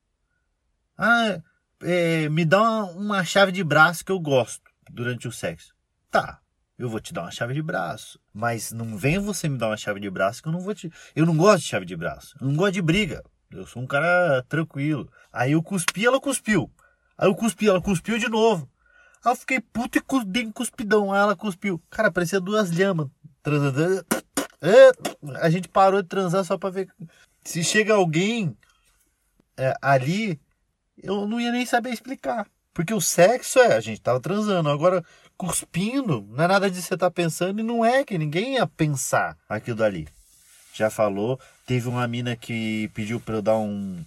Ah, 0.97 1.41
é, 1.81 2.29
me 2.29 2.45
dá 2.45 2.61
uma, 2.61 2.83
uma 2.91 3.23
chave 3.23 3.51
de 3.51 3.63
braço 3.63 4.03
que 4.03 4.11
eu 4.11 4.19
gosto 4.19 4.63
durante 4.89 5.27
o 5.27 5.31
sexo. 5.31 5.73
Tá, 6.11 6.41
eu 6.77 6.89
vou 6.89 6.99
te 6.99 7.13
dar 7.13 7.21
uma 7.23 7.31
chave 7.31 7.53
de 7.53 7.61
braço. 7.61 8.19
Mas 8.33 8.71
não 8.71 8.97
vem 8.97 9.19
você 9.19 9.47
me 9.47 9.57
dar 9.57 9.69
uma 9.69 9.77
chave 9.77 9.99
de 9.99 10.09
braço 10.09 10.41
que 10.41 10.47
eu 10.47 10.51
não 10.51 10.59
vou 10.59 10.75
te. 10.75 10.91
Eu 11.15 11.25
não 11.25 11.35
gosto 11.35 11.63
de 11.63 11.69
chave 11.69 11.85
de 11.85 11.95
braço. 11.95 12.35
Eu 12.39 12.47
não 12.47 12.55
gosto 12.55 12.73
de 12.73 12.81
briga. 12.81 13.23
Eu 13.49 13.65
sou 13.65 13.81
um 13.81 13.87
cara 13.87 14.43
tranquilo. 14.49 15.09
Aí 15.31 15.53
eu 15.53 15.63
cuspi, 15.63 16.05
ela 16.05 16.19
cuspiu. 16.19 16.69
Aí 17.17 17.27
eu 17.27 17.35
cuspi, 17.35 17.69
ela 17.69 17.81
cuspiu 17.81 18.17
de 18.17 18.27
novo. 18.27 18.69
Aí 19.23 19.31
eu 19.31 19.35
fiquei 19.35 19.59
puto 19.59 19.97
e 19.97 20.25
dei 20.25 20.45
um 20.45 20.51
cuspidão. 20.51 21.13
Aí 21.13 21.19
ela 21.19 21.35
cuspiu. 21.35 21.81
Cara, 21.89 22.11
parecia 22.11 22.39
duas 22.39 22.71
lhamas 22.71 23.07
transando. 23.41 24.05
É, 24.61 24.91
a 25.39 25.49
gente 25.49 25.69
parou 25.69 26.01
de 26.01 26.07
transar 26.07 26.43
só 26.43 26.57
pra 26.57 26.69
ver. 26.69 26.89
Se 27.43 27.63
chega 27.63 27.93
alguém 27.93 28.57
é, 29.55 29.73
ali, 29.81 30.39
eu 30.97 31.27
não 31.27 31.39
ia 31.39 31.51
nem 31.51 31.65
saber 31.65 31.91
explicar. 31.91 32.47
Porque 32.73 32.93
o 32.93 32.99
sexo 32.99 33.59
é, 33.59 33.75
a 33.75 33.79
gente 33.79 34.01
tava 34.01 34.19
transando. 34.19 34.69
Agora, 34.69 35.03
cuspindo, 35.37 36.21
não 36.29 36.43
é 36.43 36.47
nada 36.47 36.69
de 36.69 36.81
você 36.81 36.93
estar 36.93 37.07
tá 37.07 37.11
pensando 37.11 37.59
e 37.59 37.63
não 37.63 37.83
é 37.83 38.03
que 38.03 38.17
ninguém 38.17 38.55
ia 38.55 38.67
pensar 38.67 39.37
aquilo 39.47 39.77
dali. 39.77 40.07
Já 40.73 40.89
falou, 40.89 41.39
teve 41.65 41.87
uma 41.87 42.07
mina 42.07 42.35
que 42.35 42.89
pediu 42.93 43.19
pra 43.19 43.35
eu 43.35 43.41
dar 43.41 43.57
um. 43.57 44.03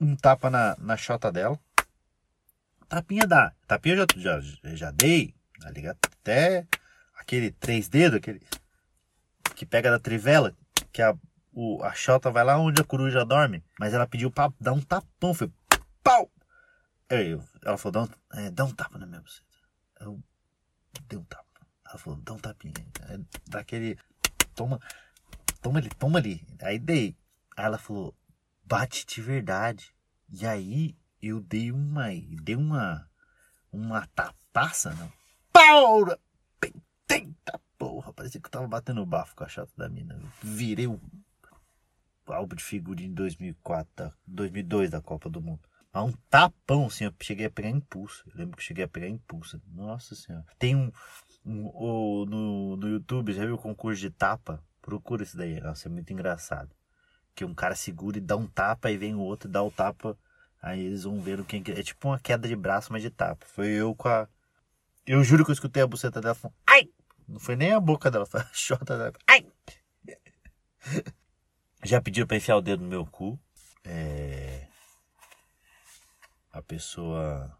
Um 0.00 0.14
tapa 0.16 0.48
na, 0.48 0.76
na 0.78 0.96
chota 0.96 1.30
dela. 1.30 1.58
Tapinha 2.88 3.26
dá. 3.26 3.52
Tapinha 3.66 3.96
eu 3.96 4.06
já, 4.16 4.40
já, 4.40 4.76
já 4.76 4.90
dei. 4.90 5.34
Tá 5.60 5.70
ligado? 5.70 5.98
Até 6.20 6.66
aquele 7.16 7.50
três 7.50 7.88
dedos, 7.88 8.18
aquele 8.18 8.40
que 9.54 9.66
pega 9.66 9.90
da 9.90 9.98
trivela, 9.98 10.54
que 10.92 11.02
a, 11.02 11.14
o, 11.52 11.82
a 11.82 11.92
Xota 11.92 12.30
vai 12.30 12.44
lá 12.44 12.56
onde 12.58 12.80
a 12.80 12.84
coruja 12.84 13.24
dorme, 13.24 13.62
mas 13.78 13.92
ela 13.92 14.06
pediu 14.06 14.30
pra 14.30 14.52
dar 14.60 14.72
um 14.72 14.80
tapão, 14.80 15.34
foi 15.34 15.50
pau! 16.02 16.30
Eu, 17.10 17.42
ela 17.64 17.76
falou, 17.76 17.92
dá 17.92 18.02
um, 18.02 18.40
é, 18.40 18.50
dá 18.50 18.64
um 18.64 18.70
tapa 18.70 18.98
na 18.98 19.06
minha. 19.06 19.22
Eu 20.00 20.22
dei 21.08 21.18
um 21.18 21.24
tapa. 21.24 21.44
Ela 21.86 21.98
falou, 21.98 22.20
dá 22.20 22.32
um 22.32 22.38
tapinha. 22.38 22.74
É, 23.08 23.18
daquele, 23.48 23.98
toma, 24.54 24.80
toma 25.62 25.78
ali, 25.78 25.88
toma 25.90 26.18
ali. 26.18 26.46
Aí 26.62 26.78
dei. 26.78 27.16
Aí 27.56 27.64
ela 27.64 27.78
falou, 27.78 28.14
bate 28.64 29.06
de 29.06 29.20
verdade. 29.20 29.94
E 30.30 30.46
aí 30.46 30.96
eu 31.22 31.40
dei 31.40 31.72
uma, 31.72 32.08
dei 32.42 32.56
uma, 32.56 33.08
uma 33.72 34.06
tapaça, 34.08 34.94
não. 34.94 35.12
Pau! 35.52 36.18
Eita 37.38 37.60
porra, 37.78 38.12
parecia 38.12 38.40
que 38.40 38.46
eu 38.46 38.50
tava 38.50 38.66
batendo 38.66 39.04
bafo 39.06 39.34
com 39.34 39.44
a 39.44 39.48
chata 39.48 39.72
da 39.76 39.88
mina. 39.88 40.20
Virei 40.42 40.86
o 40.86 41.00
álbum 42.26 42.56
de 42.56 42.62
figurinha 42.62 43.08
em 43.08 43.14
2004, 43.14 44.12
2002 44.26 44.90
da 44.90 45.00
Copa 45.00 45.30
do 45.30 45.40
Mundo. 45.40 45.67
A 45.92 46.02
um 46.02 46.12
tapão, 46.30 46.86
assim, 46.86 47.04
eu 47.04 47.14
cheguei 47.20 47.46
a 47.46 47.50
pegar 47.50 47.70
impulso. 47.70 48.24
Eu 48.26 48.38
lembro 48.38 48.56
que 48.56 48.62
cheguei 48.62 48.84
a 48.84 48.88
pegar 48.88 49.08
impulso. 49.08 49.60
Nossa 49.66 50.14
senhora. 50.14 50.44
Tem 50.58 50.76
um, 50.76 50.92
um, 51.44 51.66
um 51.74 52.24
no, 52.26 52.76
no 52.76 52.88
YouTube, 52.88 53.32
já 53.32 53.44
viu 53.44 53.54
o 53.54 53.58
concurso 53.58 54.00
de 54.00 54.10
tapa? 54.10 54.62
Procura 54.82 55.22
isso 55.22 55.36
daí. 55.36 55.60
Nossa, 55.60 55.88
é 55.88 55.90
muito 55.90 56.12
engraçado. 56.12 56.70
Que 57.34 57.44
um 57.44 57.54
cara 57.54 57.74
segura 57.74 58.18
e 58.18 58.20
dá 58.20 58.36
um 58.36 58.46
tapa, 58.46 58.88
aí 58.88 58.96
vem 58.96 59.14
o 59.14 59.20
outro 59.20 59.48
e 59.48 59.52
dá 59.52 59.62
o 59.62 59.70
tapa. 59.70 60.16
Aí 60.60 60.84
eles 60.84 61.04
vão 61.04 61.20
ver 61.20 61.44
quem 61.44 61.62
que. 61.62 61.72
É 61.72 61.82
tipo 61.82 62.08
uma 62.08 62.18
queda 62.18 62.46
de 62.46 62.56
braço, 62.56 62.92
mas 62.92 63.02
de 63.02 63.10
tapa. 63.10 63.46
Foi 63.46 63.68
eu 63.68 63.94
com 63.94 64.08
a. 64.08 64.28
Eu 65.06 65.24
juro 65.24 65.44
que 65.44 65.50
eu 65.50 65.54
escutei 65.54 65.82
a 65.82 65.86
buceta 65.86 66.20
dela 66.20 66.34
falando. 66.34 66.56
Ai! 66.66 66.88
Não 67.26 67.38
foi 67.40 67.56
nem 67.56 67.72
a 67.72 67.80
boca 67.80 68.10
dela, 68.10 68.24
foi 68.26 68.40
a 68.40 68.50
chota 68.52 68.96
dela. 68.96 69.14
Ai! 69.26 69.46
Já 71.84 72.00
pediram 72.00 72.26
pra 72.26 72.36
enfiar 72.36 72.56
o 72.56 72.60
dedo 72.60 72.82
no 72.82 72.88
meu 72.88 73.06
cu. 73.06 73.38
É... 73.84 74.67
A 76.58 76.62
pessoa 76.62 77.56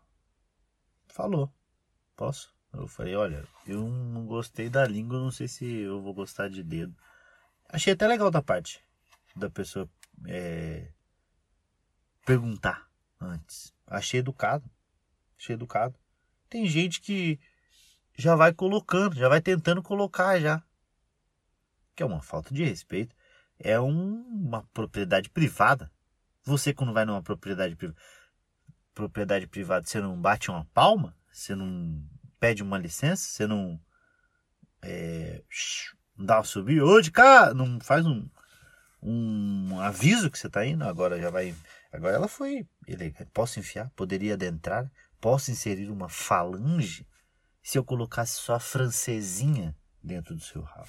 falou. 1.07 1.55
Posso? 2.17 2.52
Eu 2.73 2.88
falei, 2.88 3.14
olha, 3.14 3.47
eu 3.64 3.87
não 3.87 4.26
gostei 4.26 4.69
da 4.69 4.85
língua, 4.85 5.21
não 5.21 5.31
sei 5.31 5.47
se 5.47 5.64
eu 5.64 6.02
vou 6.02 6.12
gostar 6.12 6.49
de 6.49 6.64
dedo. 6.64 6.97
Achei 7.69 7.93
até 7.93 8.09
legal 8.09 8.28
da 8.28 8.43
parte 8.43 8.83
da 9.37 9.49
pessoa 9.49 9.88
é, 10.26 10.88
perguntar 12.26 12.90
antes. 13.21 13.73
Achei 13.87 14.19
educado. 14.19 14.69
Achei 15.38 15.55
educado. 15.55 15.97
Tem 16.49 16.67
gente 16.67 17.00
que 17.00 17.38
já 18.17 18.35
vai 18.35 18.52
colocando, 18.52 19.14
já 19.14 19.28
vai 19.28 19.40
tentando 19.40 19.81
colocar 19.81 20.40
já. 20.40 20.61
Que 21.95 22.02
é 22.02 22.07
uma 22.07 22.21
falta 22.21 22.52
de 22.52 22.64
respeito. 22.64 23.14
É 23.61 23.81
um, 23.81 24.23
uma 24.26 24.64
propriedade 24.75 25.31
privada. 25.31 25.88
Você 26.43 26.75
quando 26.75 26.93
vai 26.93 27.05
numa 27.05 27.23
propriedade 27.23 27.76
privada, 27.76 28.00
propriedade 29.02 29.47
privada, 29.47 29.87
você 29.87 30.00
não 30.00 30.21
bate 30.21 30.50
uma 30.50 30.64
palma? 30.75 31.17
Você 31.33 31.55
não 31.55 32.02
pede 32.40 32.62
uma 32.62 32.78
licença? 32.78 33.28
Você 33.28 33.47
não 33.47 33.81
é, 34.83 35.43
dá 36.17 36.40
um 36.40 36.45
subir? 36.45 36.83
Ô, 36.83 37.00
de 37.00 37.11
cá! 37.11 37.55
Não 37.55 37.81
faz 37.81 38.05
um, 38.07 38.28
um 39.02 39.81
aviso 39.81 40.31
que 40.31 40.38
você 40.38 40.49
está 40.49 40.67
indo? 40.67 40.85
Agora 40.85 41.21
já 41.21 41.31
vai... 41.31 41.55
Agora 41.93 42.17
ela 42.17 42.28
foi 42.28 42.67
elegante. 42.87 43.31
Posso 43.33 43.59
enfiar? 43.59 43.90
Poderia 43.97 44.35
adentrar? 44.35 44.90
Posso 45.21 45.50
inserir 45.50 45.90
uma 45.90 46.09
falange? 46.09 47.07
se 47.69 47.76
eu 47.76 47.85
colocasse 47.85 48.40
só 48.40 48.55
a 48.55 48.61
francesinha 48.61 49.76
dentro 50.02 50.35
do 50.35 50.40
seu 50.40 50.62
rabo. 50.62 50.88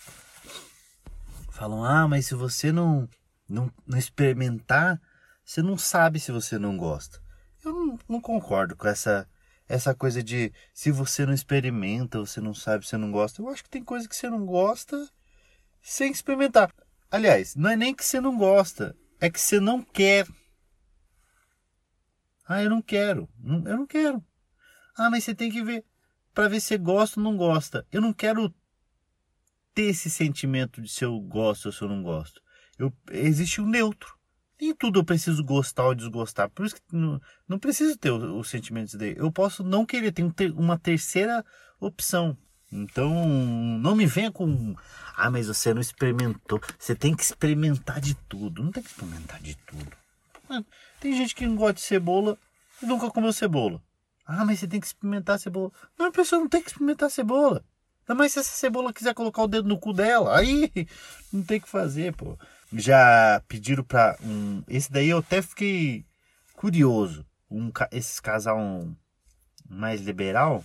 Falam, 1.52 1.84
ah, 1.84 2.08
mas 2.08 2.28
se 2.28 2.36
você 2.36 2.72
não, 2.72 3.06
não, 3.50 3.70
não 3.86 3.98
experimentar, 3.98 4.98
você 5.44 5.62
não 5.62 5.78
sabe 5.78 6.22
se 6.22 6.32
você 6.32 6.58
não 6.58 6.78
gosta. 6.78 7.22
Eu 7.64 7.74
não, 7.74 8.00
não 8.08 8.22
concordo 8.22 8.76
com 8.76 8.88
essa 8.88 9.28
essa 9.70 9.94
coisa 9.94 10.24
de 10.24 10.52
se 10.74 10.90
você 10.90 11.28
não 11.28 11.34
experimenta, 11.34 12.18
você 12.18 12.42
não 12.42 12.56
sabe, 12.56 12.88
você 12.88 12.98
não 12.98 13.12
gosta. 13.12 13.40
Eu 13.40 13.50
acho 13.50 13.64
que 13.64 13.70
tem 13.70 13.84
coisa 13.84 14.10
que 14.10 14.16
você 14.16 14.28
não 14.28 14.44
gosta 14.44 15.08
sem 15.80 16.12
experimentar. 16.12 16.74
Aliás, 17.12 17.56
não 17.56 17.70
é 17.70 17.76
nem 17.76 17.94
que 17.94 18.04
você 18.04 18.20
não 18.20 18.36
gosta, 18.36 18.98
é 19.22 19.30
que 19.30 19.40
você 19.40 19.60
não 19.60 19.84
quer. 19.84 20.28
Ah, 22.48 22.64
eu 22.64 22.70
não 22.70 22.82
quero. 22.82 23.30
Eu 23.44 23.78
não 23.78 23.86
quero. 23.86 24.26
Ah, 24.98 25.10
mas 25.12 25.24
você 25.24 25.36
tem 25.36 25.52
que 25.52 25.64
ver 25.64 25.86
para 26.34 26.50
ver 26.50 26.60
se 26.60 26.76
gosta 26.78 27.20
ou 27.20 27.24
não 27.24 27.38
gosta. 27.38 27.86
Eu 27.92 28.02
não 28.02 28.12
quero 28.12 28.54
ter 29.76 29.84
esse 29.84 30.10
sentimento 30.10 30.82
de 30.82 30.90
se 30.90 31.06
eu 31.06 31.20
gosto 31.20 31.68
ou 31.68 31.72
se 31.72 31.82
eu 31.84 31.88
não 31.88 32.02
gosto. 32.02 32.42
Eu, 32.78 32.92
existe 33.12 33.62
o 33.62 33.66
um 33.66 33.68
neutro. 33.68 34.19
Nem 34.60 34.76
tudo 34.76 35.00
eu 35.00 35.04
preciso 35.04 35.44
gostar 35.44 35.86
ou 35.86 35.96
desgostar. 35.96 36.50
Por 36.50 36.66
isso 36.66 36.76
que 36.76 36.82
não, 36.92 37.22
não 37.48 37.58
preciso 37.58 37.98
ter 37.98 38.12
os 38.12 38.50
sentimentos 38.50 38.96
dele. 38.96 39.20
Eu 39.20 39.32
posso 39.32 39.64
não 39.64 39.86
querer, 39.86 40.12
ter 40.12 40.52
uma 40.52 40.78
terceira 40.78 41.46
opção. 41.80 42.38
Então, 42.72 43.26
não 43.80 43.96
me 43.96 44.06
venha 44.06 44.32
com. 44.32 44.76
Ah, 45.16 45.32
mas 45.32 45.48
você 45.48 45.74
não 45.74 45.82
experimentou. 45.82 46.62
Você 46.78 46.94
tem 46.94 47.16
que 47.16 47.24
experimentar 47.24 48.00
de 48.00 48.14
tudo. 48.28 48.64
Não 48.64 48.72
tem 48.72 48.84
que 48.84 48.90
experimentar 48.90 49.42
de 49.42 49.56
tudo. 49.56 49.92
Tem 51.00 51.16
gente 51.16 51.34
que 51.34 51.46
não 51.46 51.56
gosta 51.56 51.74
de 51.74 51.82
cebola 51.82 52.38
e 52.82 52.86
nunca 52.86 53.10
comeu 53.10 53.32
cebola. 53.32 53.82
Ah, 54.26 54.46
mas 54.46 54.60
você 54.60 54.68
tem 54.68 54.80
que 54.80 54.88
experimentar 54.88 55.40
cebola. 55.40 55.72
Não, 55.98 56.08
a 56.08 56.12
pessoa 56.12 56.40
não 56.40 56.50
tem 56.50 56.62
que 56.62 56.70
experimentar 56.70 57.10
cebola. 57.10 57.64
Mas 58.08 58.34
se 58.34 58.40
essa 58.40 58.52
cebola 58.52 58.94
quiser 58.94 59.14
colocar 59.14 59.44
o 59.44 59.48
dedo 59.48 59.68
no 59.68 59.80
cu 59.80 59.94
dela, 59.94 60.38
aí 60.38 60.72
não 61.32 61.44
tem 61.44 61.60
que 61.60 61.70
fazer, 61.70 62.16
pô. 62.16 62.38
Já 62.74 63.42
pediram 63.48 63.84
pra 63.84 64.18
um. 64.22 64.64
Esse 64.68 64.92
daí 64.92 65.10
eu 65.10 65.20
até 65.20 65.42
fiquei 65.42 66.06
curioso. 66.54 67.26
Um, 67.50 67.72
esse 67.92 68.22
casal 68.22 68.88
mais 69.68 70.02
liberal. 70.02 70.64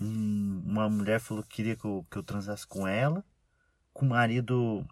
Um, 0.00 0.62
uma 0.64 0.88
mulher 0.88 1.20
falou 1.20 1.42
que 1.42 1.56
queria 1.56 1.76
que 1.76 1.84
eu, 1.84 2.06
que 2.10 2.18
eu 2.18 2.22
transasse 2.22 2.66
com 2.66 2.86
ela. 2.86 3.24
Com 3.92 4.06
o 4.06 4.08
marido. 4.08 4.86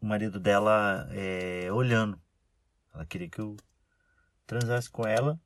O 0.00 0.06
marido 0.06 0.40
dela 0.40 1.08
é, 1.12 1.70
olhando. 1.72 2.20
Ela 2.94 3.04
queria 3.04 3.28
que 3.28 3.40
eu 3.40 3.56
transasse 4.46 4.88
com 4.88 5.06
ela 5.06 5.38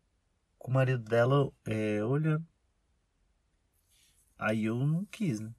com 0.64 0.70
o 0.70 0.74
marido 0.74 1.04
dela 1.04 1.52
é, 1.66 2.02
olhando. 2.02 2.42
Aí 4.38 4.64
eu 4.64 4.78
não 4.78 5.04
quis, 5.04 5.38
né? 5.38 5.54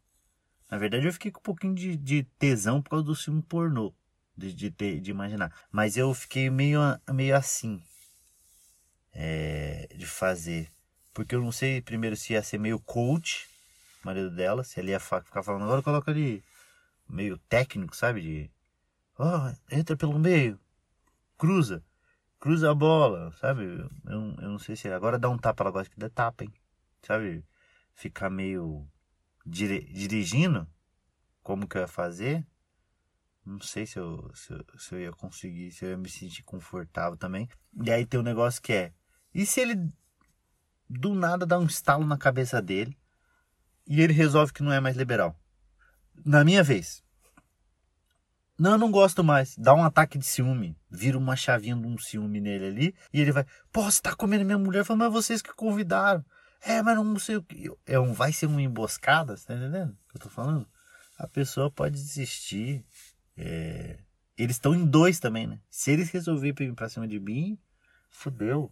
Na 0.70 0.78
verdade 0.78 1.06
eu 1.06 1.14
fiquei 1.14 1.32
com 1.32 1.40
um 1.40 1.44
pouquinho 1.44 1.76
de, 1.76 1.96
de 1.96 2.24
tesão 2.40 2.82
por 2.82 2.92
causa 2.92 3.06
do 3.06 3.16
filme 3.16 3.42
pornô. 3.42 3.94
De, 4.38 4.54
de, 4.54 4.70
ter, 4.70 5.00
de 5.00 5.12
imaginar. 5.12 5.54
Mas 5.72 5.96
eu 5.96 6.14
fiquei 6.14 6.50
meio, 6.50 6.80
meio 7.14 7.38
assim. 7.38 7.82
É, 9.14 9.88
de 9.96 10.06
fazer. 10.06 10.70
Porque 11.14 11.36
eu 11.36 11.42
não 11.42 11.52
sei 11.52 11.82
primeiro 11.82 12.18
se 12.18 12.34
ia 12.34 12.44
ser 12.44 12.58
meio 12.58 12.78
coach, 12.80 13.48
marido 14.04 14.30
dela, 14.30 14.64
se 14.64 14.80
ele 14.80 14.92
ia 14.92 15.00
ficar 15.00 15.42
falando, 15.42 15.64
agora 15.64 15.82
coloca 15.82 16.12
ali 16.12 16.44
meio 17.08 17.38
técnico, 17.38 17.96
sabe? 17.96 18.22
De. 18.22 18.52
Ó, 19.18 19.48
oh, 19.48 19.74
entra 19.74 19.96
pelo 19.96 20.20
meio, 20.20 20.60
cruza 21.38 21.82
cruza 22.46 22.70
a 22.70 22.76
bola, 22.76 23.32
sabe? 23.40 23.64
Eu, 24.06 24.36
eu 24.40 24.50
não 24.50 24.60
sei 24.60 24.76
se 24.76 24.88
agora 24.88 25.18
dá 25.18 25.28
um 25.28 25.38
tapa, 25.38 25.64
ela 25.64 25.72
gosta 25.72 25.92
que 25.92 26.00
dê 26.00 26.10
tapa, 26.10 26.44
hein? 26.44 26.54
Sabe? 27.02 27.44
Ficar 27.96 28.30
meio 28.30 28.88
dirigindo, 29.46 30.68
como 31.44 31.68
que 31.68 31.78
eu 31.78 31.82
ia 31.82 31.88
fazer? 31.88 32.46
Não 33.46 33.62
sei 33.62 33.86
se 33.86 34.00
eu, 34.00 34.32
se 34.34 34.52
eu, 34.52 34.66
se, 34.78 34.96
eu, 34.96 35.00
ia 35.00 35.12
conseguir, 35.12 35.72
se 35.72 35.86
eu 35.86 35.90
ia 35.90 35.98
me 35.98 36.10
sentir 36.10 36.42
confortável 36.44 37.16
também. 37.16 37.48
E 37.84 37.92
aí 37.92 38.06
tem 38.06 38.20
um 38.20 38.24
negócio 38.24 38.62
que 38.62 38.74
é: 38.74 38.94
e 39.34 39.46
se 39.46 39.62
ele 39.62 39.92
do 40.90 41.14
nada 41.14 41.46
dá 41.46 41.60
um 41.60 41.66
estalo 41.66 42.06
na 42.06 42.18
cabeça 42.18 42.62
dele 42.62 42.98
e 43.88 44.02
ele 44.02 44.14
resolve 44.14 44.52
que 44.52 44.64
não 44.64 44.72
é 44.72 44.80
mais 44.80 44.98
liberal? 44.98 45.40
Na 46.26 46.44
minha 46.44 46.64
vez, 46.64 47.04
não, 48.58 48.72
eu 48.72 48.78
não 48.78 48.90
gosto 48.90 49.24
mais. 49.24 49.56
Dá 49.58 49.74
um 49.74 49.84
ataque 49.84 50.18
de 50.18 50.26
ciúme. 50.26 50.78
Vira 50.90 51.18
uma 51.18 51.36
chavinha 51.36 51.76
de 51.76 51.86
um 51.86 51.98
ciúme 51.98 52.40
nele 52.40 52.66
ali. 52.66 52.96
E 53.14 53.20
ele 53.20 53.32
vai, 53.32 53.46
pô, 53.72 53.84
você 53.84 54.02
tá 54.02 54.16
comendo 54.16 54.46
minha 54.46 54.58
mulher. 54.58 54.86
Fala, 54.86 55.00
mas 55.00 55.14
vocês 55.14 55.42
que 55.42 55.54
convidaram. 55.54 56.24
É, 56.62 56.82
mas 56.82 56.98
não 56.98 57.20
sei 57.20 57.36
o 57.36 57.44
que. 57.44 57.70
É 57.86 58.00
um, 58.00 58.14
vai 58.14 58.34
ser 58.34 58.48
uma 58.48 58.62
emboscada, 58.62 59.36
tá 59.36 59.56
entendendo 59.56 59.98
que 60.10 60.18
eu 60.18 60.22
tô 60.22 60.30
falando? 60.30 60.68
A 61.18 61.28
pessoa 61.28 61.70
pode 61.70 61.96
desistir. 61.96 62.86
É... 63.38 64.00
Eles 64.38 64.56
estão 64.56 64.74
em 64.76 64.86
dois 64.86 65.20
também, 65.20 65.48
né? 65.48 65.62
Se 65.70 65.92
eles 65.92 66.10
resolverem 66.10 66.70
ir 66.70 66.74
pra 66.74 66.90
cima 66.90 67.08
de 67.08 67.20
mim, 67.20 67.58
fudeu. 68.10 68.72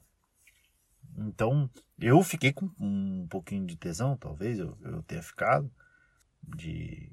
Então, 1.17 1.69
eu 1.99 2.21
fiquei 2.23 2.51
com 2.51 2.69
um 2.79 3.27
pouquinho 3.29 3.65
de 3.65 3.75
tesão, 3.75 4.17
talvez 4.17 4.59
eu, 4.59 4.77
eu 4.81 5.03
tenha 5.03 5.21
ficado. 5.21 5.71
De. 6.41 7.11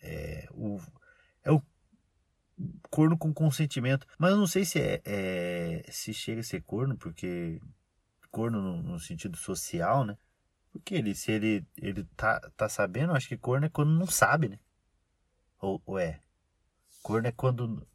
É, 0.00 0.48
o, 0.52 0.80
é 1.44 1.50
o 1.50 1.62
corno 2.90 3.18
com 3.18 3.32
consentimento. 3.34 4.06
Mas 4.18 4.30
eu 4.30 4.38
não 4.38 4.46
sei 4.46 4.64
se 4.64 4.80
é, 4.80 5.02
é 5.04 5.84
se 5.90 6.14
chega 6.14 6.40
a 6.40 6.44
ser 6.44 6.62
corno, 6.62 6.96
porque 6.96 7.60
corno 8.30 8.60
no, 8.60 8.82
no, 8.82 9.00
sentido 9.00 9.36
social, 9.36 10.04
né? 10.04 10.16
Porque 10.72 10.94
ele, 10.94 11.14
se 11.14 11.32
ele, 11.32 11.66
ele 11.76 12.04
tá, 12.16 12.40
tá 12.56 12.68
sabendo, 12.68 13.14
acho 13.14 13.28
que 13.28 13.36
corno 13.36 13.66
é 13.66 13.68
quando 13.68 13.90
não 13.90 14.06
sabe, 14.06 14.48
né? 14.48 14.58
Ou, 15.58 15.82
ou 15.86 15.98
é? 15.98 16.20
Corno 17.02 17.28
é 17.28 17.32
quando. 17.32 17.86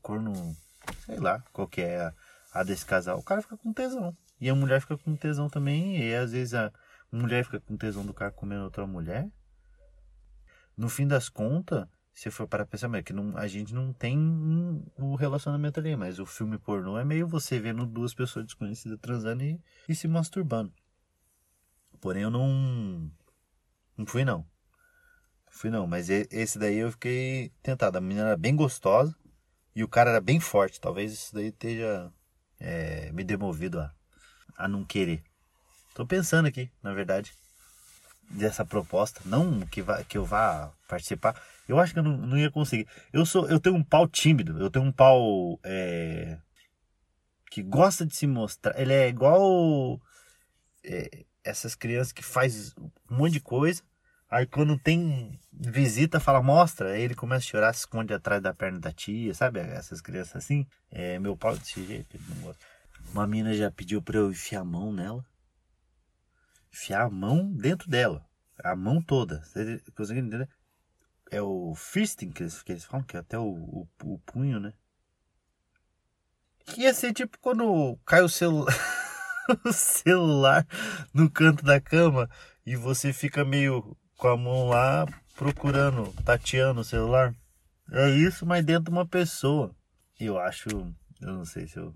Corno. 0.00 0.56
Sei 1.04 1.18
lá 1.18 1.42
qual 1.52 1.68
que 1.68 1.80
é 1.80 2.00
a, 2.00 2.14
a 2.52 2.62
desse 2.62 2.86
casal. 2.86 3.18
O 3.18 3.22
cara 3.22 3.42
fica 3.42 3.56
com 3.56 3.72
tesão. 3.72 4.16
E 4.40 4.48
a 4.48 4.54
mulher 4.54 4.80
fica 4.80 4.96
com 4.96 5.16
tesão 5.16 5.48
também. 5.48 5.98
E 5.98 6.14
às 6.14 6.32
vezes 6.32 6.54
a 6.54 6.72
mulher 7.10 7.44
fica 7.44 7.60
com 7.60 7.76
tesão 7.76 8.06
do 8.06 8.14
cara 8.14 8.30
comendo 8.30 8.64
outra 8.64 8.86
mulher. 8.86 9.28
No 10.76 10.88
fim 10.88 11.06
das 11.06 11.28
contas, 11.28 11.86
se 12.20 12.30
for 12.30 12.46
para 12.46 12.66
pensar, 12.66 12.94
é 12.94 13.02
que 13.02 13.14
não, 13.14 13.34
a 13.34 13.48
gente 13.48 13.72
não 13.72 13.94
tem 13.94 14.18
um, 14.18 14.84
um, 14.98 15.14
relacionamento 15.14 15.80
ali, 15.80 15.96
mas 15.96 16.18
o 16.18 16.26
filme 16.26 16.58
pornô 16.58 16.98
é 16.98 17.02
meio 17.02 17.26
você 17.26 17.58
vendo 17.58 17.86
duas 17.86 18.12
pessoas 18.12 18.44
desconhecidas 18.44 18.98
transando 19.00 19.42
e, 19.42 19.58
e 19.88 19.94
se 19.94 20.06
masturbando. 20.06 20.70
Porém, 21.98 22.22
eu 22.22 22.30
não. 22.30 23.10
Não 23.96 24.04
fui, 24.04 24.22
não. 24.22 24.46
Fui, 25.48 25.70
não. 25.70 25.86
Mas 25.86 26.10
esse 26.10 26.58
daí 26.58 26.76
eu 26.76 26.92
fiquei 26.92 27.54
tentado. 27.62 27.96
A 27.96 28.02
menina 28.02 28.26
era 28.26 28.36
bem 28.36 28.54
gostosa 28.54 29.16
e 29.74 29.82
o 29.82 29.88
cara 29.88 30.10
era 30.10 30.20
bem 30.20 30.38
forte. 30.38 30.78
Talvez 30.78 31.14
isso 31.14 31.34
daí 31.34 31.46
esteja 31.46 32.12
é, 32.58 33.10
me 33.12 33.24
demovido 33.24 33.80
a, 33.80 33.94
a 34.58 34.68
não 34.68 34.84
querer. 34.84 35.24
Tô 35.94 36.06
pensando 36.06 36.44
aqui, 36.44 36.70
na 36.82 36.92
verdade, 36.92 37.32
dessa 38.30 38.64
proposta. 38.64 39.20
Não 39.24 39.60
que, 39.62 39.82
vá, 39.82 40.02
que 40.04 40.16
eu 40.16 40.24
vá 40.24 40.72
participar. 40.88 41.40
Eu 41.68 41.78
acho 41.78 41.92
que 41.92 41.98
eu 41.98 42.02
não, 42.02 42.16
não, 42.16 42.38
ia 42.38 42.50
conseguir. 42.50 42.86
Eu 43.12 43.26
sou, 43.26 43.48
eu 43.48 43.60
tenho 43.60 43.76
um 43.76 43.84
pau 43.84 44.08
tímido. 44.08 44.60
Eu 44.60 44.70
tenho 44.70 44.84
um 44.84 44.92
pau 44.92 45.58
é, 45.64 46.38
que 47.50 47.62
gosta 47.62 48.06
de 48.06 48.16
se 48.16 48.26
mostrar. 48.26 48.78
Ele 48.80 48.92
é 48.92 49.08
igual 49.08 50.00
é, 50.84 51.24
essas 51.44 51.74
crianças 51.74 52.12
que 52.12 52.22
faz 52.22 52.74
um 53.10 53.16
monte 53.16 53.32
de 53.34 53.40
coisa, 53.40 53.82
Aí 54.30 54.46
quando 54.46 54.78
tem 54.78 55.38
visita, 55.52 56.20
fala, 56.20 56.40
mostra. 56.40 56.92
Aí 56.92 57.02
ele 57.02 57.16
começa 57.16 57.44
a 57.44 57.48
chorar, 57.48 57.72
se 57.72 57.80
esconde 57.80 58.14
atrás 58.14 58.40
da 58.40 58.54
perna 58.54 58.78
da 58.78 58.92
tia, 58.92 59.34
sabe? 59.34 59.58
Essas 59.58 60.00
crianças 60.00 60.36
assim. 60.36 60.66
É, 60.88 61.18
meu 61.18 61.36
pau 61.36 61.56
desse 61.56 61.84
jeito, 61.84 62.16
não. 62.28 62.54
Uma 63.12 63.26
mina 63.26 63.52
já 63.54 63.70
pediu 63.72 64.00
pra 64.00 64.18
eu 64.18 64.30
enfiar 64.30 64.60
a 64.60 64.64
mão 64.64 64.92
nela. 64.92 65.24
Enfiar 66.72 67.02
a 67.02 67.10
mão 67.10 67.52
dentro 67.52 67.88
dela. 67.88 68.24
A 68.62 68.76
mão 68.76 69.02
toda. 69.02 69.42
Você 69.44 69.80
consegue 69.96 70.20
entender? 70.20 70.48
É 71.30 71.40
o 71.40 71.74
fisting 71.74 72.30
que 72.30 72.42
eles, 72.42 72.62
que 72.62 72.72
eles 72.72 72.84
falam, 72.84 73.04
que 73.04 73.16
é 73.16 73.20
até 73.20 73.38
o, 73.38 73.44
o, 73.44 73.88
o 74.04 74.18
punho, 74.20 74.58
né? 74.58 74.72
Ia 76.76 76.92
ser 76.94 77.12
tipo 77.12 77.38
quando 77.40 77.96
cai 78.04 78.22
o 78.22 78.26
o 79.64 79.72
celular 79.72 80.66
no 81.12 81.30
canto 81.30 81.64
da 81.64 81.80
cama 81.80 82.28
e 82.64 82.76
você 82.76 83.12
fica 83.12 83.44
meio 83.44 83.96
com 84.16 84.28
a 84.28 84.36
mão 84.36 84.68
lá 84.68 85.06
procurando, 85.34 86.12
tateando 86.22 86.82
o 86.82 86.84
celular. 86.84 87.34
É 87.90 88.10
isso, 88.10 88.46
mas 88.46 88.64
dentro 88.64 88.84
de 88.84 88.90
uma 88.90 89.06
pessoa. 89.06 89.74
Eu 90.18 90.38
acho. 90.38 90.68
Eu 90.68 91.32
não 91.32 91.44
sei 91.44 91.66
se 91.66 91.78
eu. 91.78 91.94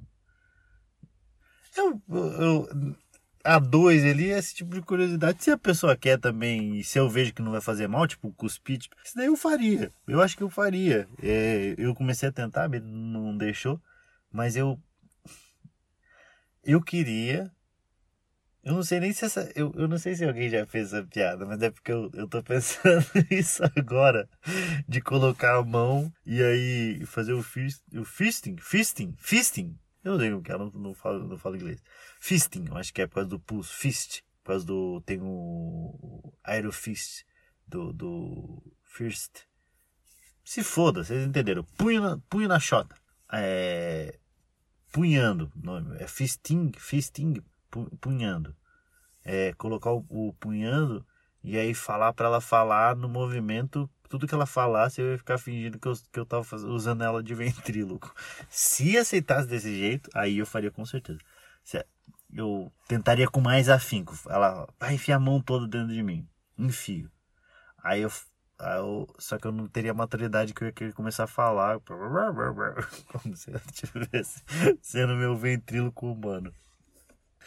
Eu. 1.76 2.02
eu 2.08 2.96
a 3.44 3.58
dois 3.58 4.04
ali 4.04 4.30
esse 4.30 4.54
tipo 4.54 4.74
de 4.74 4.82
curiosidade. 4.82 5.44
Se 5.44 5.50
a 5.50 5.58
pessoa 5.58 5.96
quer 5.96 6.18
também, 6.18 6.78
e 6.78 6.84
se 6.84 6.98
eu 6.98 7.08
vejo 7.08 7.34
que 7.34 7.42
não 7.42 7.52
vai 7.52 7.60
fazer 7.60 7.86
mal, 7.86 8.06
tipo 8.06 8.32
cuspir, 8.32 8.78
tipo, 8.78 8.96
isso 9.04 9.16
daí 9.16 9.26
eu 9.26 9.36
faria. 9.36 9.92
Eu 10.08 10.20
acho 10.22 10.36
que 10.36 10.42
eu 10.42 10.50
faria. 10.50 11.08
É, 11.22 11.74
eu 11.78 11.94
comecei 11.94 12.28
a 12.28 12.32
tentar, 12.32 12.72
ele 12.72 12.80
não 12.80 13.36
deixou. 13.36 13.80
Mas 14.32 14.56
eu. 14.56 14.80
Eu 16.64 16.82
queria 16.82 17.52
eu 18.64 18.72
não 18.72 18.82
sei 18.82 18.98
nem 18.98 19.12
se 19.12 19.26
essa. 19.26 19.52
Eu, 19.54 19.72
eu 19.76 19.86
não 19.86 19.98
sei 19.98 20.14
se 20.14 20.24
alguém 20.24 20.48
já 20.48 20.64
fez 20.66 20.92
essa 20.92 21.04
piada, 21.04 21.44
mas 21.44 21.60
é 21.60 21.70
porque 21.70 21.92
eu, 21.92 22.10
eu 22.14 22.26
tô 22.26 22.42
pensando 22.42 23.04
nisso 23.30 23.62
agora. 23.76 24.26
De 24.88 25.02
colocar 25.02 25.58
a 25.58 25.62
mão 25.62 26.10
e 26.24 26.42
aí 26.42 27.04
fazer 27.04 27.34
o, 27.34 27.42
fist, 27.42 27.82
o 27.94 28.04
fisting. 28.04 28.56
Fisting? 28.56 29.14
Fisting? 29.18 29.78
Eu 30.04 30.12
não 30.12 30.20
sei 30.20 30.30
como 30.30 30.42
que 30.42 30.52
é, 30.52 30.58
não, 30.58 30.70
não, 30.70 30.94
falo, 30.94 31.26
não 31.26 31.38
falo 31.38 31.56
inglês. 31.56 31.82
Fisting, 32.20 32.66
acho 32.72 32.92
que 32.92 33.00
é 33.00 33.06
por 33.06 33.14
causa 33.14 33.30
do 33.30 33.40
pulso. 33.40 33.74
Fist. 33.74 34.22
Por 34.42 34.48
causa 34.48 34.66
do. 34.66 35.00
Tem 35.06 35.18
o. 35.22 36.32
Aerofist. 36.44 37.24
Do. 37.66 37.92
do 37.92 38.62
first. 38.82 39.46
Se 40.44 40.62
foda, 40.62 41.02
vocês 41.02 41.26
entenderam. 41.26 41.64
Punho 41.78 42.02
na, 42.02 42.18
punho 42.28 42.48
na 42.48 42.60
chota. 42.60 42.94
É. 43.32 44.18
Punhando. 44.92 45.50
É 45.98 46.06
fisting. 46.06 46.70
Fisting 46.76 47.42
punhando. 47.98 48.54
É, 49.24 49.54
colocar 49.54 49.90
o, 49.90 50.04
o 50.10 50.34
punhando 50.34 51.04
e 51.42 51.56
aí 51.58 51.74
falar 51.74 52.12
para 52.12 52.26
ela 52.26 52.40
falar 52.40 52.94
no 52.94 53.08
movimento 53.08 53.90
tudo 54.08 54.26
que 54.26 54.34
ela 54.34 54.46
falasse 54.46 55.00
eu 55.00 55.12
ia 55.12 55.18
ficar 55.18 55.38
fingindo 55.38 55.78
que 55.78 55.88
eu, 55.88 55.94
que 56.12 56.20
eu 56.20 56.26
tava 56.26 56.44
fazendo, 56.44 56.72
usando 56.72 57.02
ela 57.02 57.22
de 57.22 57.34
ventríloco. 57.34 58.14
Se 58.48 58.96
aceitasse 58.96 59.48
desse 59.48 59.74
jeito, 59.74 60.10
aí 60.14 60.38
eu 60.38 60.46
faria 60.46 60.70
com 60.70 60.84
certeza. 60.84 61.18
Eu 62.32 62.72
tentaria 62.88 63.28
com 63.28 63.40
mais 63.40 63.68
afinco. 63.68 64.14
Ela 64.28 64.68
vai 64.78 64.94
enfiar 64.94 65.16
a 65.16 65.20
mão 65.20 65.40
toda 65.40 65.68
dentro 65.68 65.94
de 65.94 66.02
mim. 66.02 66.26
Enfio. 66.58 67.10
Aí 67.82 68.02
eu, 68.02 68.10
aí 68.58 68.78
eu, 68.78 69.06
Só 69.18 69.38
que 69.38 69.46
eu 69.46 69.52
não 69.52 69.68
teria 69.68 69.92
a 69.92 69.94
maturidade 69.94 70.52
que 70.52 70.62
eu 70.62 70.66
ia 70.66 70.72
querer 70.72 70.92
começar 70.92 71.24
a 71.24 71.28
falar. 71.28 71.78
Como 73.06 73.36
se 73.36 73.50
eu 73.50 73.60
estivesse 73.66 74.42
sendo 74.82 75.14
meu 75.14 75.36
ventríloco 75.36 76.10
humano. 76.10 76.52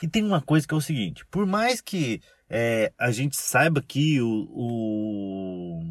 E 0.01 0.07
tem 0.07 0.23
uma 0.23 0.41
coisa 0.41 0.67
que 0.67 0.73
é 0.73 0.77
o 0.77 0.81
seguinte: 0.81 1.25
por 1.25 1.45
mais 1.45 1.81
que 1.81 2.21
é, 2.49 2.93
a 2.97 3.11
gente 3.11 3.35
saiba 3.35 3.81
que 3.81 4.21
o, 4.21 4.47
o, 4.51 5.83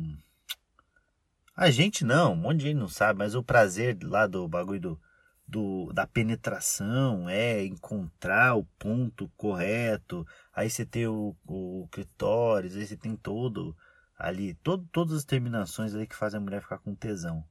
A 1.56 1.70
gente 1.70 2.04
não, 2.04 2.34
um 2.34 2.36
monte 2.36 2.58
de 2.58 2.64
gente 2.64 2.76
não 2.76 2.88
sabe, 2.88 3.18
mas 3.18 3.34
o 3.34 3.42
prazer 3.42 3.96
lá 4.02 4.26
do 4.26 4.46
bagulho 4.46 4.80
do, 4.80 5.00
do, 5.48 5.92
da 5.94 6.06
penetração 6.06 7.28
é 7.30 7.64
encontrar 7.64 8.56
o 8.56 8.64
ponto 8.78 9.26
correto. 9.38 10.26
Aí 10.54 10.68
você 10.68 10.84
tem 10.84 11.06
o, 11.06 11.34
o 11.46 11.88
clitóris, 11.90 12.76
aí 12.76 12.86
você 12.86 12.96
tem 12.96 13.16
todo 13.16 13.74
ali, 14.18 14.52
todo, 14.54 14.86
todas 14.92 15.16
as 15.16 15.24
terminações 15.24 15.94
ali 15.94 16.06
que 16.06 16.14
fazem 16.14 16.36
a 16.38 16.42
mulher 16.42 16.60
ficar 16.60 16.78
com 16.78 16.94
tesão. 16.94 17.42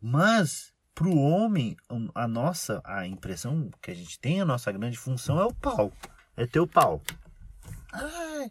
Mas 0.00 0.74
para 0.92 1.06
o 1.06 1.20
homem, 1.20 1.76
a 2.12 2.26
nossa, 2.26 2.80
a 2.84 3.06
impressão 3.06 3.70
que 3.80 3.92
a 3.92 3.94
gente 3.94 4.18
tem, 4.18 4.40
a 4.40 4.44
nossa 4.44 4.72
grande 4.72 4.98
função 4.98 5.38
é 5.38 5.44
o 5.44 5.54
pau. 5.54 5.92
É 6.36 6.46
ter 6.46 6.58
o 6.58 6.66
pau. 6.66 7.00
Que 7.00 8.50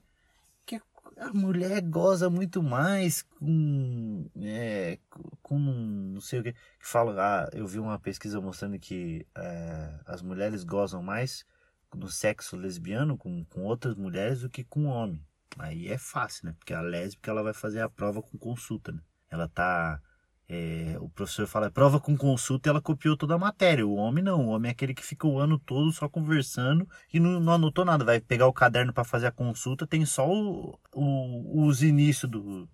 a 1.19 1.33
mulher 1.33 1.81
goza 1.81 2.29
muito 2.29 2.61
mais 2.61 3.21
com, 3.21 4.29
é, 4.41 4.99
com 5.41 5.57
não 5.57 6.21
sei 6.21 6.39
o 6.39 6.43
que. 6.43 6.53
que 6.53 6.59
fala, 6.79 7.15
ah, 7.19 7.49
eu 7.53 7.67
vi 7.67 7.79
uma 7.79 7.99
pesquisa 7.99 8.39
mostrando 8.39 8.79
que 8.79 9.25
é, 9.35 9.99
as 10.05 10.21
mulheres 10.21 10.63
gozam 10.63 11.01
mais 11.01 11.45
no 11.93 12.09
sexo 12.09 12.55
lesbiano 12.55 13.17
com, 13.17 13.43
com 13.45 13.63
outras 13.63 13.95
mulheres 13.95 14.41
do 14.41 14.49
que 14.49 14.63
com 14.63 14.85
homem. 14.85 15.25
Aí 15.57 15.87
é 15.87 15.97
fácil, 15.97 16.47
né? 16.47 16.55
Porque 16.57 16.73
a 16.73 16.81
lésbica 16.81 17.31
ela 17.31 17.43
vai 17.43 17.53
fazer 17.53 17.81
a 17.81 17.89
prova 17.89 18.21
com 18.21 18.37
consulta, 18.37 18.91
né? 18.91 19.01
Ela 19.29 19.47
tá 19.47 20.01
é, 20.49 20.95
o 21.01 21.09
professor 21.09 21.45
fala, 21.45 21.67
é 21.67 21.69
prova 21.69 21.99
com 21.99 22.15
consulta 22.15 22.69
ela 22.69 22.81
copiou 22.81 23.17
toda 23.17 23.35
a 23.35 23.39
matéria. 23.39 23.85
O 23.85 23.95
homem 23.95 24.23
não, 24.23 24.47
o 24.47 24.49
homem 24.49 24.69
é 24.69 24.71
aquele 24.71 24.93
que 24.93 25.03
fica 25.03 25.27
o 25.27 25.39
ano 25.39 25.59
todo 25.59 25.91
só 25.91 26.07
conversando 26.07 26.87
e 27.13 27.19
não, 27.19 27.39
não 27.39 27.53
anotou 27.53 27.83
nada. 27.83 28.05
Vai 28.05 28.21
pegar 28.21 28.47
o 28.47 28.53
caderno 28.53 28.93
para 28.93 29.03
fazer 29.03 29.27
a 29.27 29.31
consulta, 29.31 29.85
tem 29.85 30.05
só 30.05 30.29
o, 30.29 30.79
o, 30.93 31.65
os 31.65 31.83
inícios 31.83 32.31
do, 32.31 32.69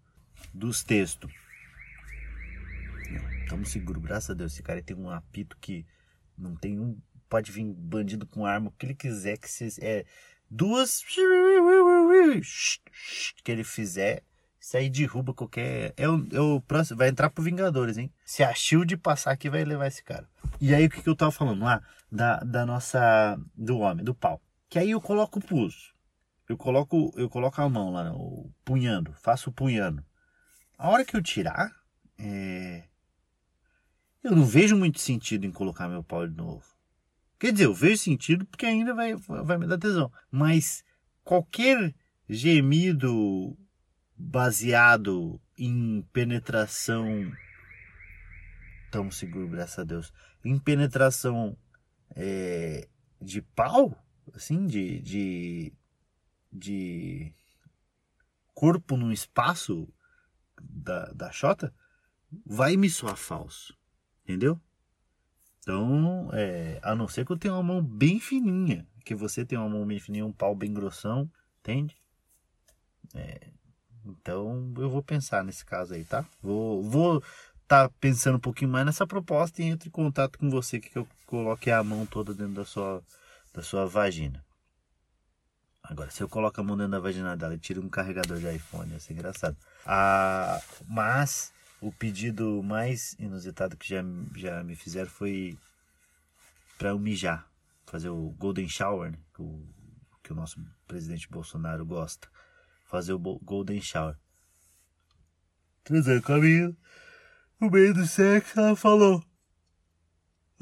dos 0.53 0.83
textos. 0.83 1.31
Estamos 3.41 3.69
seguros, 3.69 4.03
graças 4.03 4.29
a 4.29 4.33
Deus. 4.33 4.53
Esse 4.53 4.63
cara 4.63 4.81
tem 4.81 4.95
um 4.95 5.09
apito 5.09 5.57
que 5.59 5.85
não 6.37 6.55
tem 6.55 6.79
um. 6.79 6.97
Pode 7.27 7.51
vir 7.51 7.65
bandido 7.73 8.27
com 8.27 8.45
arma, 8.45 8.67
o 8.67 8.71
que 8.71 8.85
ele 8.85 8.93
quiser, 8.93 9.37
que 9.37 9.49
se, 9.49 9.83
é 9.83 10.05
duas 10.49 11.03
que 13.43 13.51
ele 13.51 13.63
fizer, 13.63 14.23
isso 14.63 14.77
aí 14.77 14.89
derruba 14.89 15.33
qualquer. 15.33 15.93
É 15.97 16.03
é 16.05 16.39
o 16.39 16.61
próximo. 16.61 16.97
Vai 16.97 17.09
entrar 17.09 17.29
pro 17.29 17.43
Vingadores, 17.43 17.97
hein? 17.97 18.09
Se 18.23 18.43
a 18.43 18.53
Shield 18.55 18.95
passar 18.95 19.31
aqui, 19.31 19.49
vai 19.49 19.65
levar 19.65 19.87
esse 19.87 20.01
cara. 20.01 20.25
E 20.61 20.73
aí 20.73 20.85
o 20.85 20.89
que, 20.89 21.01
que 21.01 21.09
eu 21.09 21.17
tava 21.17 21.31
falando 21.31 21.61
lá? 21.61 21.83
Da, 22.09 22.39
da 22.39 22.65
nossa. 22.65 23.37
Do 23.53 23.79
homem, 23.79 24.05
do 24.05 24.15
pau. 24.15 24.41
Que 24.69 24.79
aí 24.79 24.91
eu 24.91 25.01
coloco 25.01 25.39
o 25.39 25.41
pulso. 25.41 25.93
Eu 26.47 26.55
coloco, 26.55 27.13
eu 27.17 27.29
coloco 27.29 27.61
a 27.61 27.67
mão 27.67 27.91
lá, 27.91 28.13
o 28.13 28.49
punhando. 28.63 29.13
Faço 29.21 29.49
o 29.49 29.53
punhando. 29.53 30.01
A 30.77 30.89
hora 30.89 31.03
que 31.03 31.17
eu 31.17 31.21
tirar. 31.21 31.69
É... 32.17 32.85
Eu 34.23 34.33
não 34.33 34.45
vejo 34.45 34.77
muito 34.77 35.01
sentido 35.01 35.45
em 35.45 35.51
colocar 35.51 35.89
meu 35.89 36.05
pau 36.05 36.25
de 36.25 36.37
novo. 36.37 36.63
Quer 37.37 37.51
dizer, 37.51 37.65
eu 37.65 37.73
vejo 37.73 37.97
sentido 37.97 38.45
porque 38.45 38.65
ainda 38.65 38.93
vai, 38.93 39.13
vai 39.13 39.57
me 39.57 39.67
dar 39.67 39.77
tesão. 39.77 40.09
Mas 40.31 40.85
qualquer 41.21 41.93
gemido 42.29 43.57
baseado 44.17 45.39
em 45.57 46.01
penetração 46.13 47.31
tão 48.91 49.09
seguro, 49.09 49.47
graças 49.47 49.79
a 49.79 49.83
Deus, 49.83 50.13
em 50.45 50.59
penetração 50.59 51.57
é, 52.15 52.87
de 53.19 53.41
pau, 53.41 53.97
assim, 54.33 54.67
de, 54.67 54.99
de, 54.99 55.73
de 56.51 57.33
corpo 58.53 58.95
no 58.95 59.11
espaço 59.11 59.91
da, 60.61 61.11
da 61.11 61.31
Xota, 61.31 61.73
vai 62.45 62.77
me 62.77 62.89
soar 62.89 63.15
falso, 63.15 63.75
entendeu? 64.23 64.61
Então, 65.59 66.29
é, 66.33 66.79
a 66.83 66.93
não 66.93 67.07
ser 67.07 67.25
que 67.25 67.31
eu 67.31 67.37
tenha 67.37 67.53
uma 67.53 67.63
mão 67.63 67.83
bem 67.83 68.19
fininha, 68.19 68.87
que 69.03 69.15
você 69.15 69.45
tem 69.45 69.57
uma 69.57 69.69
mão 69.69 69.87
bem 69.87 69.99
fininha, 69.99 70.25
um 70.25 70.31
pau 70.31 70.53
bem 70.53 70.71
grossão, 70.71 71.31
entende? 71.61 71.97
É, 73.15 73.49
então 74.05 74.73
eu 74.77 74.89
vou 74.89 75.01
pensar 75.01 75.43
nesse 75.43 75.65
caso 75.65 75.93
aí, 75.93 76.03
tá? 76.03 76.25
Vou 76.41 76.81
vou 76.83 77.23
tá 77.67 77.89
pensando 77.99 78.35
um 78.35 78.39
pouquinho 78.39 78.71
mais 78.71 78.85
nessa 78.85 79.07
proposta 79.07 79.61
e 79.61 79.65
entro 79.65 79.87
em 79.87 79.91
contato 79.91 80.37
com 80.37 80.49
você 80.49 80.79
que 80.79 80.97
eu 80.97 81.07
coloque 81.25 81.71
a 81.71 81.83
mão 81.83 82.05
toda 82.05 82.33
dentro 82.33 82.53
da 82.53 82.65
sua 82.65 83.01
da 83.53 83.61
sua 83.61 83.85
vagina. 83.85 84.43
Agora, 85.83 86.09
se 86.09 86.23
eu 86.23 86.29
coloco 86.29 86.59
a 86.59 86.63
mão 86.63 86.77
dentro 86.77 86.93
da 86.93 86.99
vagina 86.99 87.35
dela 87.35 87.55
e 87.55 87.59
tiro 87.59 87.81
um 87.81 87.89
carregador 87.89 88.39
de 88.39 88.55
iPhone, 88.55 88.93
ia 88.93 88.99
ser 88.99 89.13
engraçado. 89.13 89.57
Ah, 89.85 90.61
mas 90.87 91.51
o 91.81 91.91
pedido 91.91 92.63
mais 92.63 93.15
inusitado 93.19 93.75
que 93.75 93.89
já, 93.89 94.01
já 94.35 94.63
me 94.63 94.75
fizeram 94.75 95.09
foi 95.09 95.57
para 96.77 96.89
eu 96.89 96.99
mijar, 96.99 97.45
fazer 97.85 98.09
o 98.09 98.33
Golden 98.39 98.67
Shower, 98.69 99.11
né? 99.11 99.17
o, 99.37 99.61
que 100.23 100.31
o 100.31 100.35
nosso 100.35 100.57
presidente 100.87 101.29
Bolsonaro 101.29 101.85
gosta 101.85 102.29
fazer 102.93 103.13
o 103.13 103.19
Golden 103.19 103.81
Shower. 103.81 104.15
Transando 105.83 106.21
com 106.21 106.33
a 106.33 106.37
menina. 106.37 106.77
No 107.59 107.71
meio 107.71 107.91
do 107.91 108.05
sexo, 108.05 108.59
ela 108.59 108.75
falou. 108.75 109.25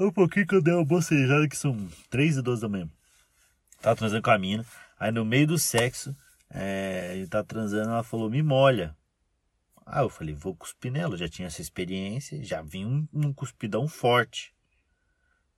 Um 0.00 0.10
pouquinho 0.10 0.46
que 0.46 0.54
eu 0.54 0.62
dei 0.62 0.72
uma 0.72 0.82
bocejada, 0.82 1.46
que 1.46 1.54
são 1.54 1.76
3 2.08 2.38
e 2.38 2.42
12 2.42 2.62
da 2.62 2.70
manhã. 2.70 2.90
Tava 3.82 3.96
transando 3.96 4.22
com 4.22 4.30
a 4.30 4.38
mina. 4.38 4.64
Aí 4.98 5.12
no 5.12 5.26
meio 5.26 5.46
do 5.46 5.58
sexo, 5.58 6.16
É, 6.54 7.16
ele 7.16 7.26
tá 7.26 7.42
transando, 7.42 7.90
ela 7.90 8.02
falou, 8.02 8.30
me 8.30 8.42
molha. 8.42 8.96
Ah, 9.84 10.02
eu 10.02 10.08
falei, 10.08 10.34
vou 10.34 10.56
cuspir 10.56 10.90
nela. 10.90 11.14
Eu 11.14 11.18
já 11.18 11.28
tinha 11.28 11.48
essa 11.48 11.60
experiência, 11.60 12.42
já 12.42 12.62
vim 12.62 12.86
um, 12.86 13.08
um 13.12 13.32
cuspidão 13.32 13.86
forte. 13.88 14.54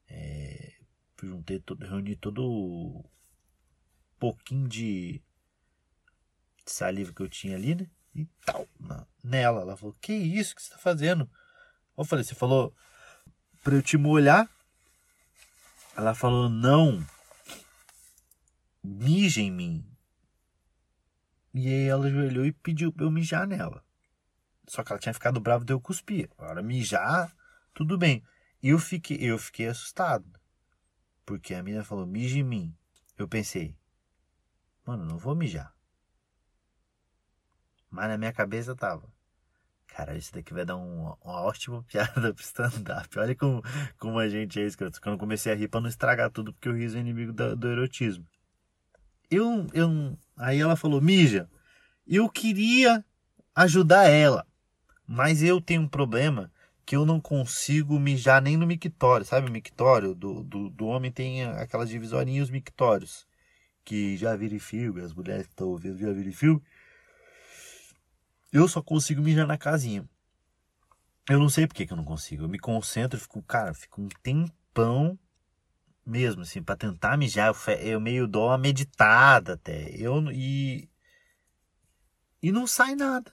É, 0.09 0.73
juntei 1.23 1.61
todo, 1.61 1.85
reuni 1.85 2.17
todo 2.17 3.05
pouquinho 4.19 4.69
de 4.69 5.23
saliva 6.73 7.13
que 7.13 7.23
eu 7.23 7.29
tinha 7.29 7.57
ali, 7.57 7.75
né? 7.75 7.87
E 8.15 8.27
tal, 8.45 8.69
na, 8.79 9.07
nela. 9.23 9.63
Ela 9.63 9.77
falou: 9.77 9.97
Que 10.01 10.13
isso 10.13 10.55
que 10.55 10.63
você 10.63 10.71
tá 10.71 10.79
fazendo? 10.79 11.29
Eu 11.97 12.05
falei: 12.05 12.25
Você 12.25 12.35
falou 12.35 12.75
pra 13.63 13.75
eu 13.75 13.83
te 13.83 13.97
molhar? 13.97 14.49
Ela 15.97 16.15
falou: 16.15 16.49
Não, 16.49 17.05
mija 18.83 19.41
em 19.41 19.51
mim. 19.51 19.85
E 21.53 21.69
aí 21.69 21.89
ela 21.89 22.07
ajoelhou 22.07 22.45
e 22.45 22.53
pediu 22.53 22.93
pra 22.93 23.05
eu 23.05 23.11
mijar 23.11 23.47
nela. 23.47 23.85
Só 24.67 24.83
que 24.83 24.93
ela 24.93 25.01
tinha 25.01 25.15
ficado 25.15 25.41
brava 25.41 25.65
de 25.65 25.73
eu 25.73 25.81
cuspir. 25.81 26.29
Agora, 26.37 26.63
mijar, 26.63 27.35
tudo 27.73 27.99
bem. 27.99 28.25
Eu 28.63 28.79
fiquei, 28.79 29.19
eu 29.21 29.39
fiquei 29.39 29.69
assustado. 29.69 30.41
Porque 31.27 31.55
a 31.55 31.63
menina 31.63 31.85
falou: 31.85 32.07
Mija 32.07 32.39
em 32.39 32.43
mim. 32.43 32.77
Eu 33.19 33.29
pensei: 33.29 33.77
Mano, 34.87 35.05
não 35.05 35.19
vou 35.19 35.35
mijar. 35.35 35.74
Mas 37.95 38.09
na 38.09 38.19
minha 38.19 38.33
cabeça 38.33 38.75
tava. 38.75 39.09
Cara, 39.87 40.17
isso 40.17 40.33
daqui 40.33 40.53
vai 40.53 40.65
dar 40.65 40.77
uma, 40.77 41.17
uma 41.25 41.43
ótima 41.43 41.83
piada 41.87 42.35
pro 42.35 42.43
stand-up. 42.43 43.19
Olha 43.19 43.37
como, 43.37 43.63
como 43.99 44.19
a 44.19 44.29
gente 44.29 44.61
é 44.61 44.67
escroto. 44.67 45.01
Quando 45.01 45.15
eu 45.15 45.19
comecei 45.19 45.53
a 45.53 45.55
rir 45.55 45.69
pra 45.69 45.81
não 45.81 45.89
estragar 45.89 46.31
tudo, 46.31 46.53
porque 46.53 46.69
o 46.69 46.77
riso 46.77 46.97
é 46.97 47.01
inimigo 47.01 47.33
do, 47.33 47.57
do 47.57 47.69
erotismo. 47.71 48.27
Eu, 49.31 49.67
eu, 49.73 50.19
aí 50.37 50.61
ela 50.61 50.75
falou, 50.75 51.01
mija. 51.01 51.49
Eu 52.07 52.29
queria 52.29 53.05
ajudar 53.55 54.09
ela. 54.09 54.45
Mas 55.07 55.43
eu 55.43 55.61
tenho 55.61 55.83
um 55.83 55.89
problema 55.89 56.51
que 56.85 56.97
eu 56.97 57.07
não 57.07 57.21
consigo 57.21 57.99
mijar 57.99 58.43
nem 58.43 58.57
no 58.57 58.67
mictório. 58.67 59.25
Sabe 59.25 59.49
o 59.49 59.53
mictório? 59.53 60.15
Do, 60.15 60.43
do, 60.43 60.69
do 60.71 60.87
homem 60.87 61.13
tem 61.13 61.45
aquelas 61.45 61.89
divisorinhas 61.89 62.51
mictórios 62.51 63.27
que 63.85 64.17
já 64.17 64.35
viram 64.35 64.59
filme, 64.59 65.03
as 65.03 65.13
mulheres 65.13 65.47
que 65.47 65.53
estão 65.53 65.69
ouvindo 65.69 65.99
já 65.99 66.13
viram 66.13 66.33
filme. 66.33 66.63
Eu 68.55 68.69
só 68.69 68.81
consigo 68.81 69.21
mijar 69.21 69.49
na 69.49 69.59
casinha. 69.59 70.09
Eu 71.29 71.41
não 71.41 71.49
sei 71.49 71.67
por 71.67 71.75
que, 71.75 71.85
que 71.85 71.93
eu 71.93 71.97
não 71.97 72.05
consigo. 72.05 72.45
Eu 72.45 72.49
me 72.49 72.57
concentro, 72.57 73.19
fico, 73.19 73.43
cara, 73.43 73.75
fico 73.75 74.01
um 74.01 74.09
tempão 74.23 75.19
mesmo, 76.07 76.43
assim, 76.43 76.63
para 76.63 76.77
tentar 76.77 77.19
mijar. 77.19 77.53
Eu, 77.53 77.73
eu, 77.79 78.01
meio 78.01 78.29
dou 78.29 78.47
uma 78.47 78.57
meditada 78.57 79.55
até. 79.55 79.91
Eu, 79.97 80.31
e, 80.31 80.89
e 82.41 82.53
não 82.53 82.65
sai 82.65 82.95
nada. 82.95 83.33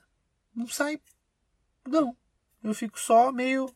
Não 0.52 0.66
sai. 0.66 1.00
Não. 1.86 2.16
Eu 2.60 2.74
fico 2.74 2.98
só 2.98 3.30
meio 3.30 3.72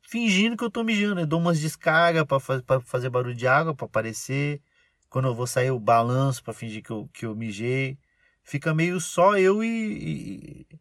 fingindo 0.00 0.56
que 0.56 0.62
eu 0.62 0.70
tô 0.70 0.84
mijando. 0.84 1.22
Eu 1.22 1.26
dou 1.26 1.40
umas 1.40 1.58
descargas 1.58 2.24
para 2.24 2.80
fazer 2.80 3.10
barulho 3.10 3.34
de 3.34 3.48
água, 3.48 3.74
para 3.74 3.86
aparecer. 3.86 4.62
Quando 5.10 5.26
eu 5.26 5.34
vou 5.34 5.48
sair, 5.48 5.68
eu 5.68 5.78
balanço 5.80 6.44
para 6.44 6.54
fingir 6.54 6.84
que 6.84 6.90
eu, 6.92 7.10
que 7.12 7.26
eu 7.26 7.34
mijei. 7.34 7.98
Fica 8.44 8.74
meio 8.74 9.00
só 9.00 9.38
eu 9.38 9.64
e, 9.64 10.66
e, 10.70 10.78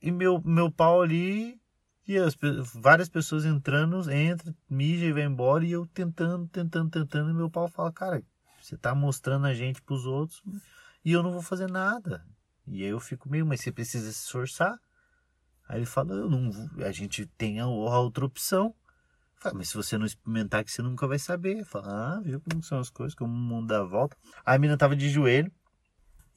e 0.00 0.12
meu, 0.12 0.40
meu 0.40 0.70
pau 0.70 1.02
ali. 1.02 1.60
E 2.06 2.16
as, 2.16 2.36
várias 2.74 3.08
pessoas 3.08 3.44
entrando, 3.44 4.08
entra, 4.10 4.54
mija 4.68 5.04
e 5.04 5.12
vai 5.12 5.24
embora. 5.24 5.64
E 5.64 5.72
eu 5.72 5.84
tentando, 5.86 6.46
tentando, 6.48 6.88
tentando. 6.88 7.30
E 7.30 7.34
meu 7.34 7.50
pau 7.50 7.68
fala: 7.68 7.92
Cara, 7.92 8.22
você 8.60 8.76
tá 8.76 8.94
mostrando 8.94 9.46
a 9.46 9.52
gente 9.52 9.82
pros 9.82 10.06
outros 10.06 10.42
e 11.04 11.10
eu 11.10 11.24
não 11.24 11.32
vou 11.32 11.42
fazer 11.42 11.68
nada. 11.68 12.24
E 12.66 12.84
aí 12.84 12.90
eu 12.90 13.00
fico 13.00 13.28
meio, 13.28 13.44
mas 13.44 13.60
você 13.60 13.72
precisa 13.72 14.10
se 14.12 14.20
esforçar. 14.20 14.78
Aí 15.68 15.80
ele 15.80 15.86
fala: 15.86 16.14
Eu 16.14 16.30
não, 16.30 16.50
a 16.86 16.92
gente 16.92 17.26
tem 17.26 17.58
a 17.58 17.66
outra 17.66 18.24
opção. 18.24 18.72
Fala, 19.34 19.56
mas 19.56 19.70
se 19.70 19.74
você 19.76 19.98
não 19.98 20.06
experimentar, 20.06 20.62
que 20.62 20.70
você 20.70 20.82
nunca 20.82 21.08
vai 21.08 21.18
saber. 21.18 21.64
Fala, 21.64 22.16
ah, 22.16 22.20
viu 22.20 22.40
como 22.40 22.62
são 22.62 22.78
as 22.78 22.90
coisas, 22.90 23.14
como 23.14 23.32
o 23.32 23.36
mundo 23.36 23.68
dá 23.68 23.80
a 23.80 23.84
volta. 23.84 24.16
A 24.44 24.56
menina 24.58 24.76
tava 24.76 24.94
de 24.94 25.08
joelho 25.08 25.50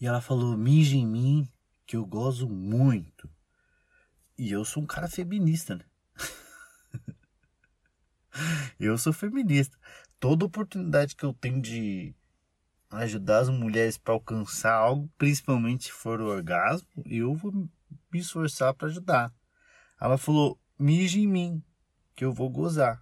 e 0.04 0.06
ela 0.06 0.20
falou, 0.20 0.58
mija 0.58 0.98
em 0.98 1.08
mim, 1.08 1.50
que 1.86 1.96
eu 1.96 2.06
gozo 2.06 2.50
muito. 2.50 3.30
E 4.38 4.52
eu 4.52 4.66
sou 4.66 4.84
um 4.84 4.86
cara 4.86 5.08
feminista, 5.08 5.78
né? 5.78 5.86
eu 8.78 8.98
sou 8.98 9.14
feminista. 9.14 9.80
Toda 10.20 10.44
oportunidade 10.44 11.16
que 11.16 11.24
eu 11.24 11.34
tenho 11.34 11.62
de 11.62 12.14
ajudar 12.90 13.44
as 13.44 13.50
mulheres 13.50 13.98
para 13.98 14.14
alcançar 14.14 14.74
algo, 14.74 15.10
principalmente 15.18 15.86
se 15.86 15.94
for 15.94 16.20
o 16.20 16.28
orgasmo, 16.28 16.90
eu 17.06 17.34
vou 17.34 17.54
me 17.54 18.20
esforçar 18.20 18.74
para 18.74 18.90
ajudar. 18.90 19.34
Ela 20.02 20.18
falou, 20.18 20.60
mija 20.78 21.18
em 21.18 21.28
mim 21.28 21.64
que 22.14 22.26
eu 22.26 22.34
vou 22.34 22.50
gozar. 22.50 23.02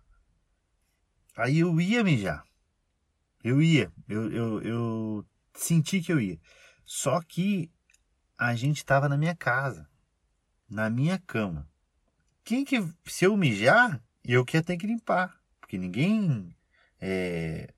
Aí 1.36 1.58
eu 1.58 1.82
ia 1.82 2.04
mijar. 2.04 2.46
Eu 3.44 3.60
ia. 3.60 3.92
Eu, 4.08 4.32
eu, 4.32 4.62
eu 4.62 5.26
senti 5.56 6.00
que 6.00 6.14
eu 6.14 6.22
ia. 6.22 6.40
Só 6.94 7.22
que 7.22 7.72
a 8.38 8.54
gente 8.54 8.80
estava 8.80 9.08
na 9.08 9.16
minha 9.16 9.34
casa. 9.34 9.88
Na 10.70 10.90
minha 10.90 11.18
cama. 11.18 11.66
Quem 12.44 12.66
que. 12.66 12.86
Se 13.06 13.24
eu 13.24 13.38
mijar, 13.38 14.04
eu 14.26 14.44
que 14.44 14.58
ia 14.58 14.62
ter 14.62 14.76
que 14.76 14.86
limpar. 14.86 15.42
Porque 15.62 15.78
ninguém. 15.78 16.54
É, 17.00 17.74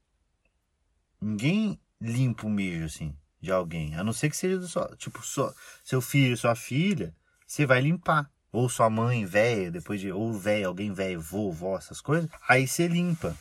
ninguém 1.22 1.80
limpa 2.02 2.48
o 2.48 2.50
mijo 2.50 2.86
assim 2.86 3.16
de 3.40 3.52
alguém. 3.52 3.94
A 3.94 4.04
não 4.04 4.14
ser 4.14 4.32
que 4.32 4.36
seja 4.36 4.58
do 4.58 4.68
só, 4.68 4.88
tipo, 4.96 5.24
só, 5.24 5.54
seu 5.84 6.02
filho, 6.02 6.36
sua 6.36 6.56
filha, 6.56 7.16
você 7.46 7.68
vai 7.68 7.82
limpar 7.82 8.32
ou 8.52 8.68
sua 8.68 8.90
mãe 8.90 9.28
velha, 9.28 9.70
depois 9.70 10.02
de 10.02 10.12
ou 10.12 10.34
velho, 10.34 10.70
alguém 10.70 10.92
velho, 10.92 11.22
vovó, 11.22 11.78
essas 11.78 12.02
coisas, 12.02 12.28
aí 12.50 12.68
você 12.68 12.88
limpa. 12.88 13.38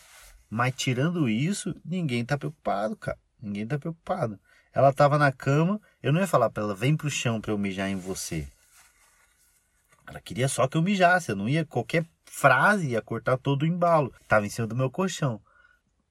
Mas 0.50 0.74
tirando 0.76 1.30
isso, 1.30 1.74
ninguém 1.82 2.26
tá 2.26 2.37
preocupado, 2.37 2.94
cara. 2.94 3.18
Ninguém 3.40 3.66
tá 3.66 3.78
preocupado. 3.78 4.38
Ela 4.72 4.92
tava 4.92 5.18
na 5.18 5.30
cama, 5.30 5.80
eu 6.02 6.12
não 6.12 6.20
ia 6.20 6.26
falar 6.26 6.50
para 6.50 6.62
ela, 6.62 6.74
vem 6.74 6.96
pro 6.96 7.11
chão 7.11 7.40
para 7.40 7.52
eu 7.52 7.58
mijar 7.58 7.88
em 7.88 7.96
você. 7.96 8.48
Ela 10.06 10.20
queria 10.20 10.48
só 10.48 10.66
que 10.66 10.76
eu 10.76 10.82
mijasse, 10.82 11.30
eu 11.30 11.37
não 11.37 11.48
ia 11.48 11.64
qualquer 11.64 12.04
frase 12.24 12.88
ia 12.88 13.02
cortar 13.02 13.37
todo 13.37 13.62
o 13.62 13.66
embalo. 13.66 14.12
Tava 14.26 14.46
em 14.46 14.50
cima 14.50 14.66
do 14.66 14.74
meu 14.74 14.90
colchão. 14.90 15.40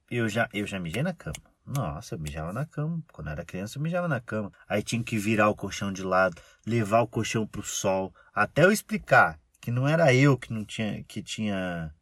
Eu 0.10 0.30
já 0.30 0.48
eu 0.54 0.68
já 0.68 0.80
mijei 0.80 1.02
na 1.02 1.14
cama. 1.14 1.36
Nossa, 1.66 2.16
eu 2.16 2.20
mijava 2.20 2.54
na 2.54 2.66
cama. 2.66 3.02
Quando 3.12 3.28
eu 3.28 3.34
era 3.34 3.46
criança, 3.46 3.78
eu 3.78 3.82
mijava 3.82 4.08
na 4.08 4.20
cama. 4.20 4.52
Aí 4.68 4.84
tinha 4.84 5.04
que 5.04 5.18
virar 5.18 5.50
o 5.50 5.56
colchão 5.56 5.92
de 5.92 6.04
lado, 6.04 6.40
levar 6.66 7.02
o 7.02 7.08
colchão 7.08 7.46
pro 7.48 7.64
sol, 7.64 8.14
até 8.34 8.64
eu 8.64 8.72
explicar 8.72 9.40
que 9.60 9.72
não 9.72 9.88
era 9.88 10.14
eu 10.14 10.38
que 10.38 10.52
não 10.54 10.66
tinha 10.66 11.04
que 11.04 11.22
tinha 11.22 11.94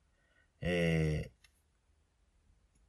é, 0.61 1.29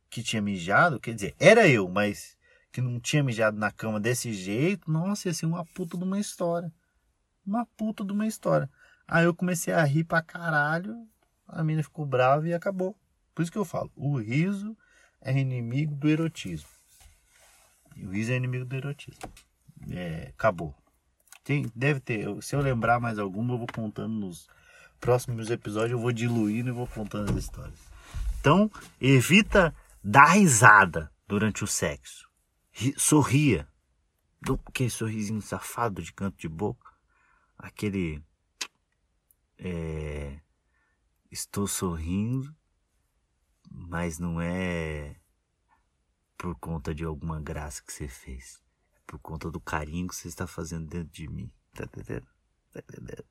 que 0.09 0.22
tinha 0.22 0.42
mijado, 0.42 0.98
quer 1.00 1.14
dizer, 1.14 1.35
era 1.38 1.68
eu, 1.68 1.88
mas 1.88 2.37
que 2.72 2.80
não 2.80 3.00
tinha 3.00 3.22
mijado 3.22 3.59
na 3.59 3.70
cama 3.70 3.98
desse 3.98 4.33
jeito, 4.33 4.90
nossa, 4.90 5.28
ia 5.28 5.35
ser 5.35 5.46
uma 5.46 5.64
puta 5.64 5.96
de 5.96 6.04
uma 6.04 6.18
história. 6.18 6.72
Uma 7.44 7.66
puta 7.66 8.04
de 8.04 8.12
uma 8.12 8.26
história. 8.26 8.70
Aí 9.06 9.24
eu 9.24 9.35
comecei 9.35 9.74
a 9.74 9.83
rir 9.83 10.04
pra 10.04 10.22
caralho, 10.22 10.96
a 11.48 11.64
menina 11.64 11.83
ficou 11.83 12.06
brava 12.06 12.46
e 12.46 12.54
acabou. 12.54 12.96
Por 13.35 13.42
isso 13.42 13.50
que 13.50 13.59
eu 13.59 13.64
falo, 13.64 13.90
o 13.96 14.18
riso 14.18 14.76
é 15.20 15.37
inimigo 15.37 15.94
do 15.94 16.09
erotismo. 16.09 16.68
E 17.96 18.06
o 18.06 18.11
riso 18.11 18.33
é 18.33 18.37
inimigo 18.37 18.64
do 18.64 18.76
erotismo. 18.76 19.20
É, 19.90 20.28
acabou. 20.28 20.74
Tem, 21.42 21.70
deve 21.74 22.00
ter. 22.00 22.26
Se 22.42 22.54
eu 22.54 22.61
lembrar 22.61 23.00
mais 23.00 23.18
alguma, 23.18 23.54
eu 23.54 23.59
vou 23.59 23.66
contando 23.66 24.14
nos 24.14 24.48
próximos 25.00 25.50
episódios. 25.50 25.92
Eu 25.92 25.98
vou 25.98 26.12
diluindo 26.12 26.68
e 26.68 26.72
vou 26.72 26.87
contando 26.87 27.30
as 27.30 27.37
histórias. 27.37 27.78
Então, 28.40 28.70
evita 29.00 29.74
dar 30.02 30.33
risada 30.33 31.11
durante 31.26 31.64
o 31.64 31.66
sexo. 31.66 32.29
Sorria. 32.96 33.68
Aquele 34.66 34.90
sorrisinho 34.90 35.42
safado 35.42 36.02
de 36.02 36.12
canto 36.12 36.38
de 36.38 36.48
boca. 36.48 36.90
Aquele. 37.59 38.22
É, 39.59 40.40
estou 41.30 41.66
sorrindo 41.66 42.54
mas 43.70 44.18
não 44.18 44.40
é 44.40 45.14
por 46.37 46.54
conta 46.56 46.94
de 46.94 47.04
alguma 47.04 47.40
graça 47.40 47.83
que 47.83 47.92
você 47.92 48.09
fez. 48.09 48.61
É 48.94 48.98
por 49.06 49.18
conta 49.20 49.50
do 49.50 49.61
carinho 49.61 50.09
que 50.09 50.16
você 50.16 50.28
está 50.28 50.46
fazendo 50.46 50.88
dentro 50.88 51.12
de 51.12 51.28
mim. 51.28 51.50
Tá 51.74 51.85
entendendo? 51.85 52.26
Tá 52.72 52.80
entendendo? 52.80 53.24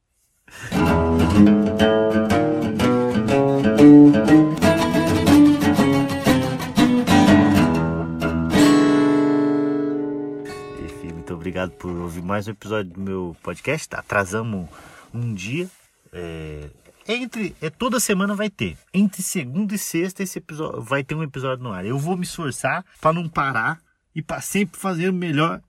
Obrigado 11.49 11.71
por 11.71 11.89
ouvir 11.89 12.21
mais 12.21 12.47
um 12.47 12.51
episódio 12.51 12.91
do 12.91 13.01
meu 13.01 13.35
podcast. 13.41 13.95
Atrasamos 13.95 14.69
um 15.11 15.33
dia. 15.33 15.67
É, 16.13 16.69
entre 17.07 17.55
é 17.59 17.71
toda 17.71 17.99
semana 17.99 18.35
vai 18.35 18.51
ter. 18.51 18.77
Entre 18.93 19.23
segunda 19.23 19.73
e 19.73 19.77
sexta 19.79 20.21
esse 20.21 20.37
episódio 20.37 20.79
vai 20.79 21.03
ter 21.03 21.15
um 21.15 21.23
episódio 21.23 21.63
no 21.63 21.73
ar. 21.73 21.83
Eu 21.83 21.97
vou 21.97 22.15
me 22.15 22.21
esforçar 22.23 22.85
para 23.01 23.13
não 23.13 23.27
parar 23.27 23.81
e 24.13 24.21
para 24.21 24.41
sempre 24.41 24.79
fazer 24.79 25.09
o 25.09 25.13
melhor 25.13 25.59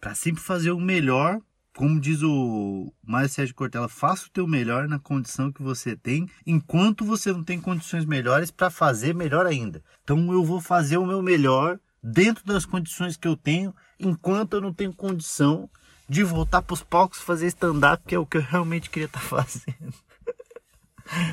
para 0.00 0.16
sempre 0.16 0.42
fazer 0.42 0.72
o 0.72 0.80
melhor. 0.80 1.40
Como 1.76 2.00
diz 2.00 2.20
o 2.24 2.92
Mário 3.00 3.28
Sérgio 3.28 3.54
Cortella, 3.54 3.88
faça 3.88 4.26
o 4.26 4.30
teu 4.30 4.48
melhor 4.48 4.88
na 4.88 4.98
condição 4.98 5.52
que 5.52 5.62
você 5.62 5.94
tem, 5.94 6.28
enquanto 6.44 7.04
você 7.04 7.32
não 7.32 7.44
tem 7.44 7.60
condições 7.60 8.04
melhores 8.04 8.50
para 8.50 8.68
fazer 8.68 9.14
melhor 9.14 9.46
ainda. 9.46 9.80
Então 10.02 10.32
eu 10.32 10.44
vou 10.44 10.60
fazer 10.60 10.96
o 10.96 11.06
meu 11.06 11.22
melhor 11.22 11.78
dentro 12.02 12.44
das 12.44 12.64
condições 12.64 13.16
que 13.16 13.28
eu 13.28 13.36
tenho, 13.36 13.72
enquanto 13.98 14.54
eu 14.54 14.60
não 14.60 14.72
tenho 14.72 14.92
condição 14.92 15.68
de 16.08 16.22
voltar 16.24 16.62
para 16.62 16.74
os 16.74 16.82
palcos 16.82 17.20
fazer 17.20 17.46
stand-up, 17.48 18.02
que 18.06 18.14
é 18.14 18.18
o 18.18 18.26
que 18.26 18.38
eu 18.38 18.42
realmente 18.42 18.88
queria 18.88 19.06
estar 19.06 19.20
tá 19.20 19.26
fazendo. 19.28 19.94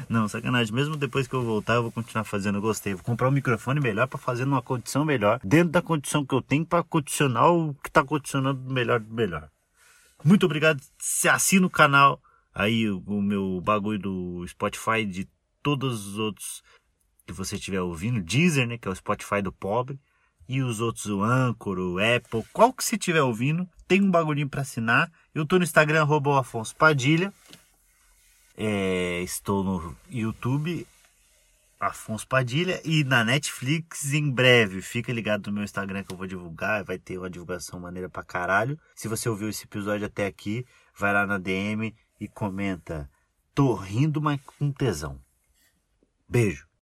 Não, 0.07 0.27
sacanagem. 0.27 0.73
Mesmo 0.73 0.95
depois 0.95 1.27
que 1.27 1.33
eu 1.33 1.43
voltar, 1.43 1.75
eu 1.75 1.83
vou 1.83 1.91
continuar 1.91 2.23
fazendo. 2.23 2.57
Eu 2.57 2.61
gostei. 2.61 2.93
Vou 2.93 3.03
comprar 3.03 3.27
um 3.27 3.31
microfone 3.31 3.79
melhor 3.79 4.07
para 4.07 4.17
fazer 4.17 4.45
numa 4.45 4.61
condição 4.61 5.03
melhor, 5.03 5.39
dentro 5.43 5.71
da 5.71 5.81
condição 5.81 6.25
que 6.25 6.33
eu 6.33 6.41
tenho, 6.41 6.65
para 6.65 6.83
condicionar 6.83 7.51
o 7.51 7.73
que 7.75 7.89
está 7.89 8.03
condicionando 8.03 8.61
melhor 8.71 8.99
do 8.99 9.13
melhor. 9.13 9.49
Muito 10.23 10.45
obrigado. 10.45 10.81
Se 10.97 11.27
assina 11.27 11.67
o 11.67 11.69
canal, 11.69 12.21
aí 12.53 12.89
o, 12.89 12.99
o 13.05 13.21
meu 13.21 13.61
bagulho 13.61 13.99
do 13.99 14.45
Spotify, 14.47 15.05
de 15.05 15.27
todos 15.61 16.07
os 16.07 16.17
outros 16.17 16.63
que 17.25 17.33
você 17.33 17.55
estiver 17.55 17.81
ouvindo, 17.81 18.21
Deezer, 18.21 18.67
né, 18.67 18.77
que 18.77 18.87
é 18.87 18.91
o 18.91 18.95
Spotify 18.95 19.41
do 19.41 19.51
pobre, 19.51 19.99
e 20.47 20.61
os 20.61 20.79
outros, 20.79 21.07
o 21.07 21.23
Anchor, 21.23 21.77
o 21.79 21.97
Apple, 21.99 22.43
qual 22.53 22.71
que 22.71 22.83
você 22.83 22.95
estiver 22.95 23.21
ouvindo, 23.21 23.67
tem 23.87 24.01
um 24.01 24.11
bagulhinho 24.11 24.49
para 24.49 24.61
assinar. 24.61 25.11
Eu 25.33 25.45
tô 25.45 25.57
no 25.57 25.63
Instagram, 25.63 26.01
arroba 26.01 26.39
Afonso 26.39 26.75
Padilha. 26.75 27.33
É, 28.57 29.21
estou 29.21 29.63
no 29.63 29.95
YouTube, 30.09 30.87
Afonso 31.79 32.27
Padilha, 32.27 32.81
e 32.85 33.03
na 33.03 33.23
Netflix 33.23 34.13
em 34.13 34.31
breve. 34.31 34.81
Fica 34.81 35.11
ligado 35.11 35.47
no 35.47 35.53
meu 35.53 35.63
Instagram 35.63 36.03
que 36.03 36.13
eu 36.13 36.17
vou 36.17 36.27
divulgar, 36.27 36.83
vai 36.83 36.97
ter 36.97 37.17
uma 37.17 37.29
divulgação 37.29 37.79
maneira 37.79 38.09
pra 38.09 38.23
caralho. 38.23 38.79
Se 38.95 39.07
você 39.07 39.27
ouviu 39.27 39.49
esse 39.49 39.65
episódio 39.65 40.05
até 40.05 40.25
aqui, 40.25 40.65
vai 40.97 41.13
lá 41.13 41.25
na 41.25 41.37
DM 41.37 41.93
e 42.19 42.27
comenta. 42.27 43.09
Tô 43.53 43.73
rindo, 43.73 44.21
mas 44.21 44.39
com 44.41 44.71
tesão. 44.71 45.19
Beijo. 46.27 46.64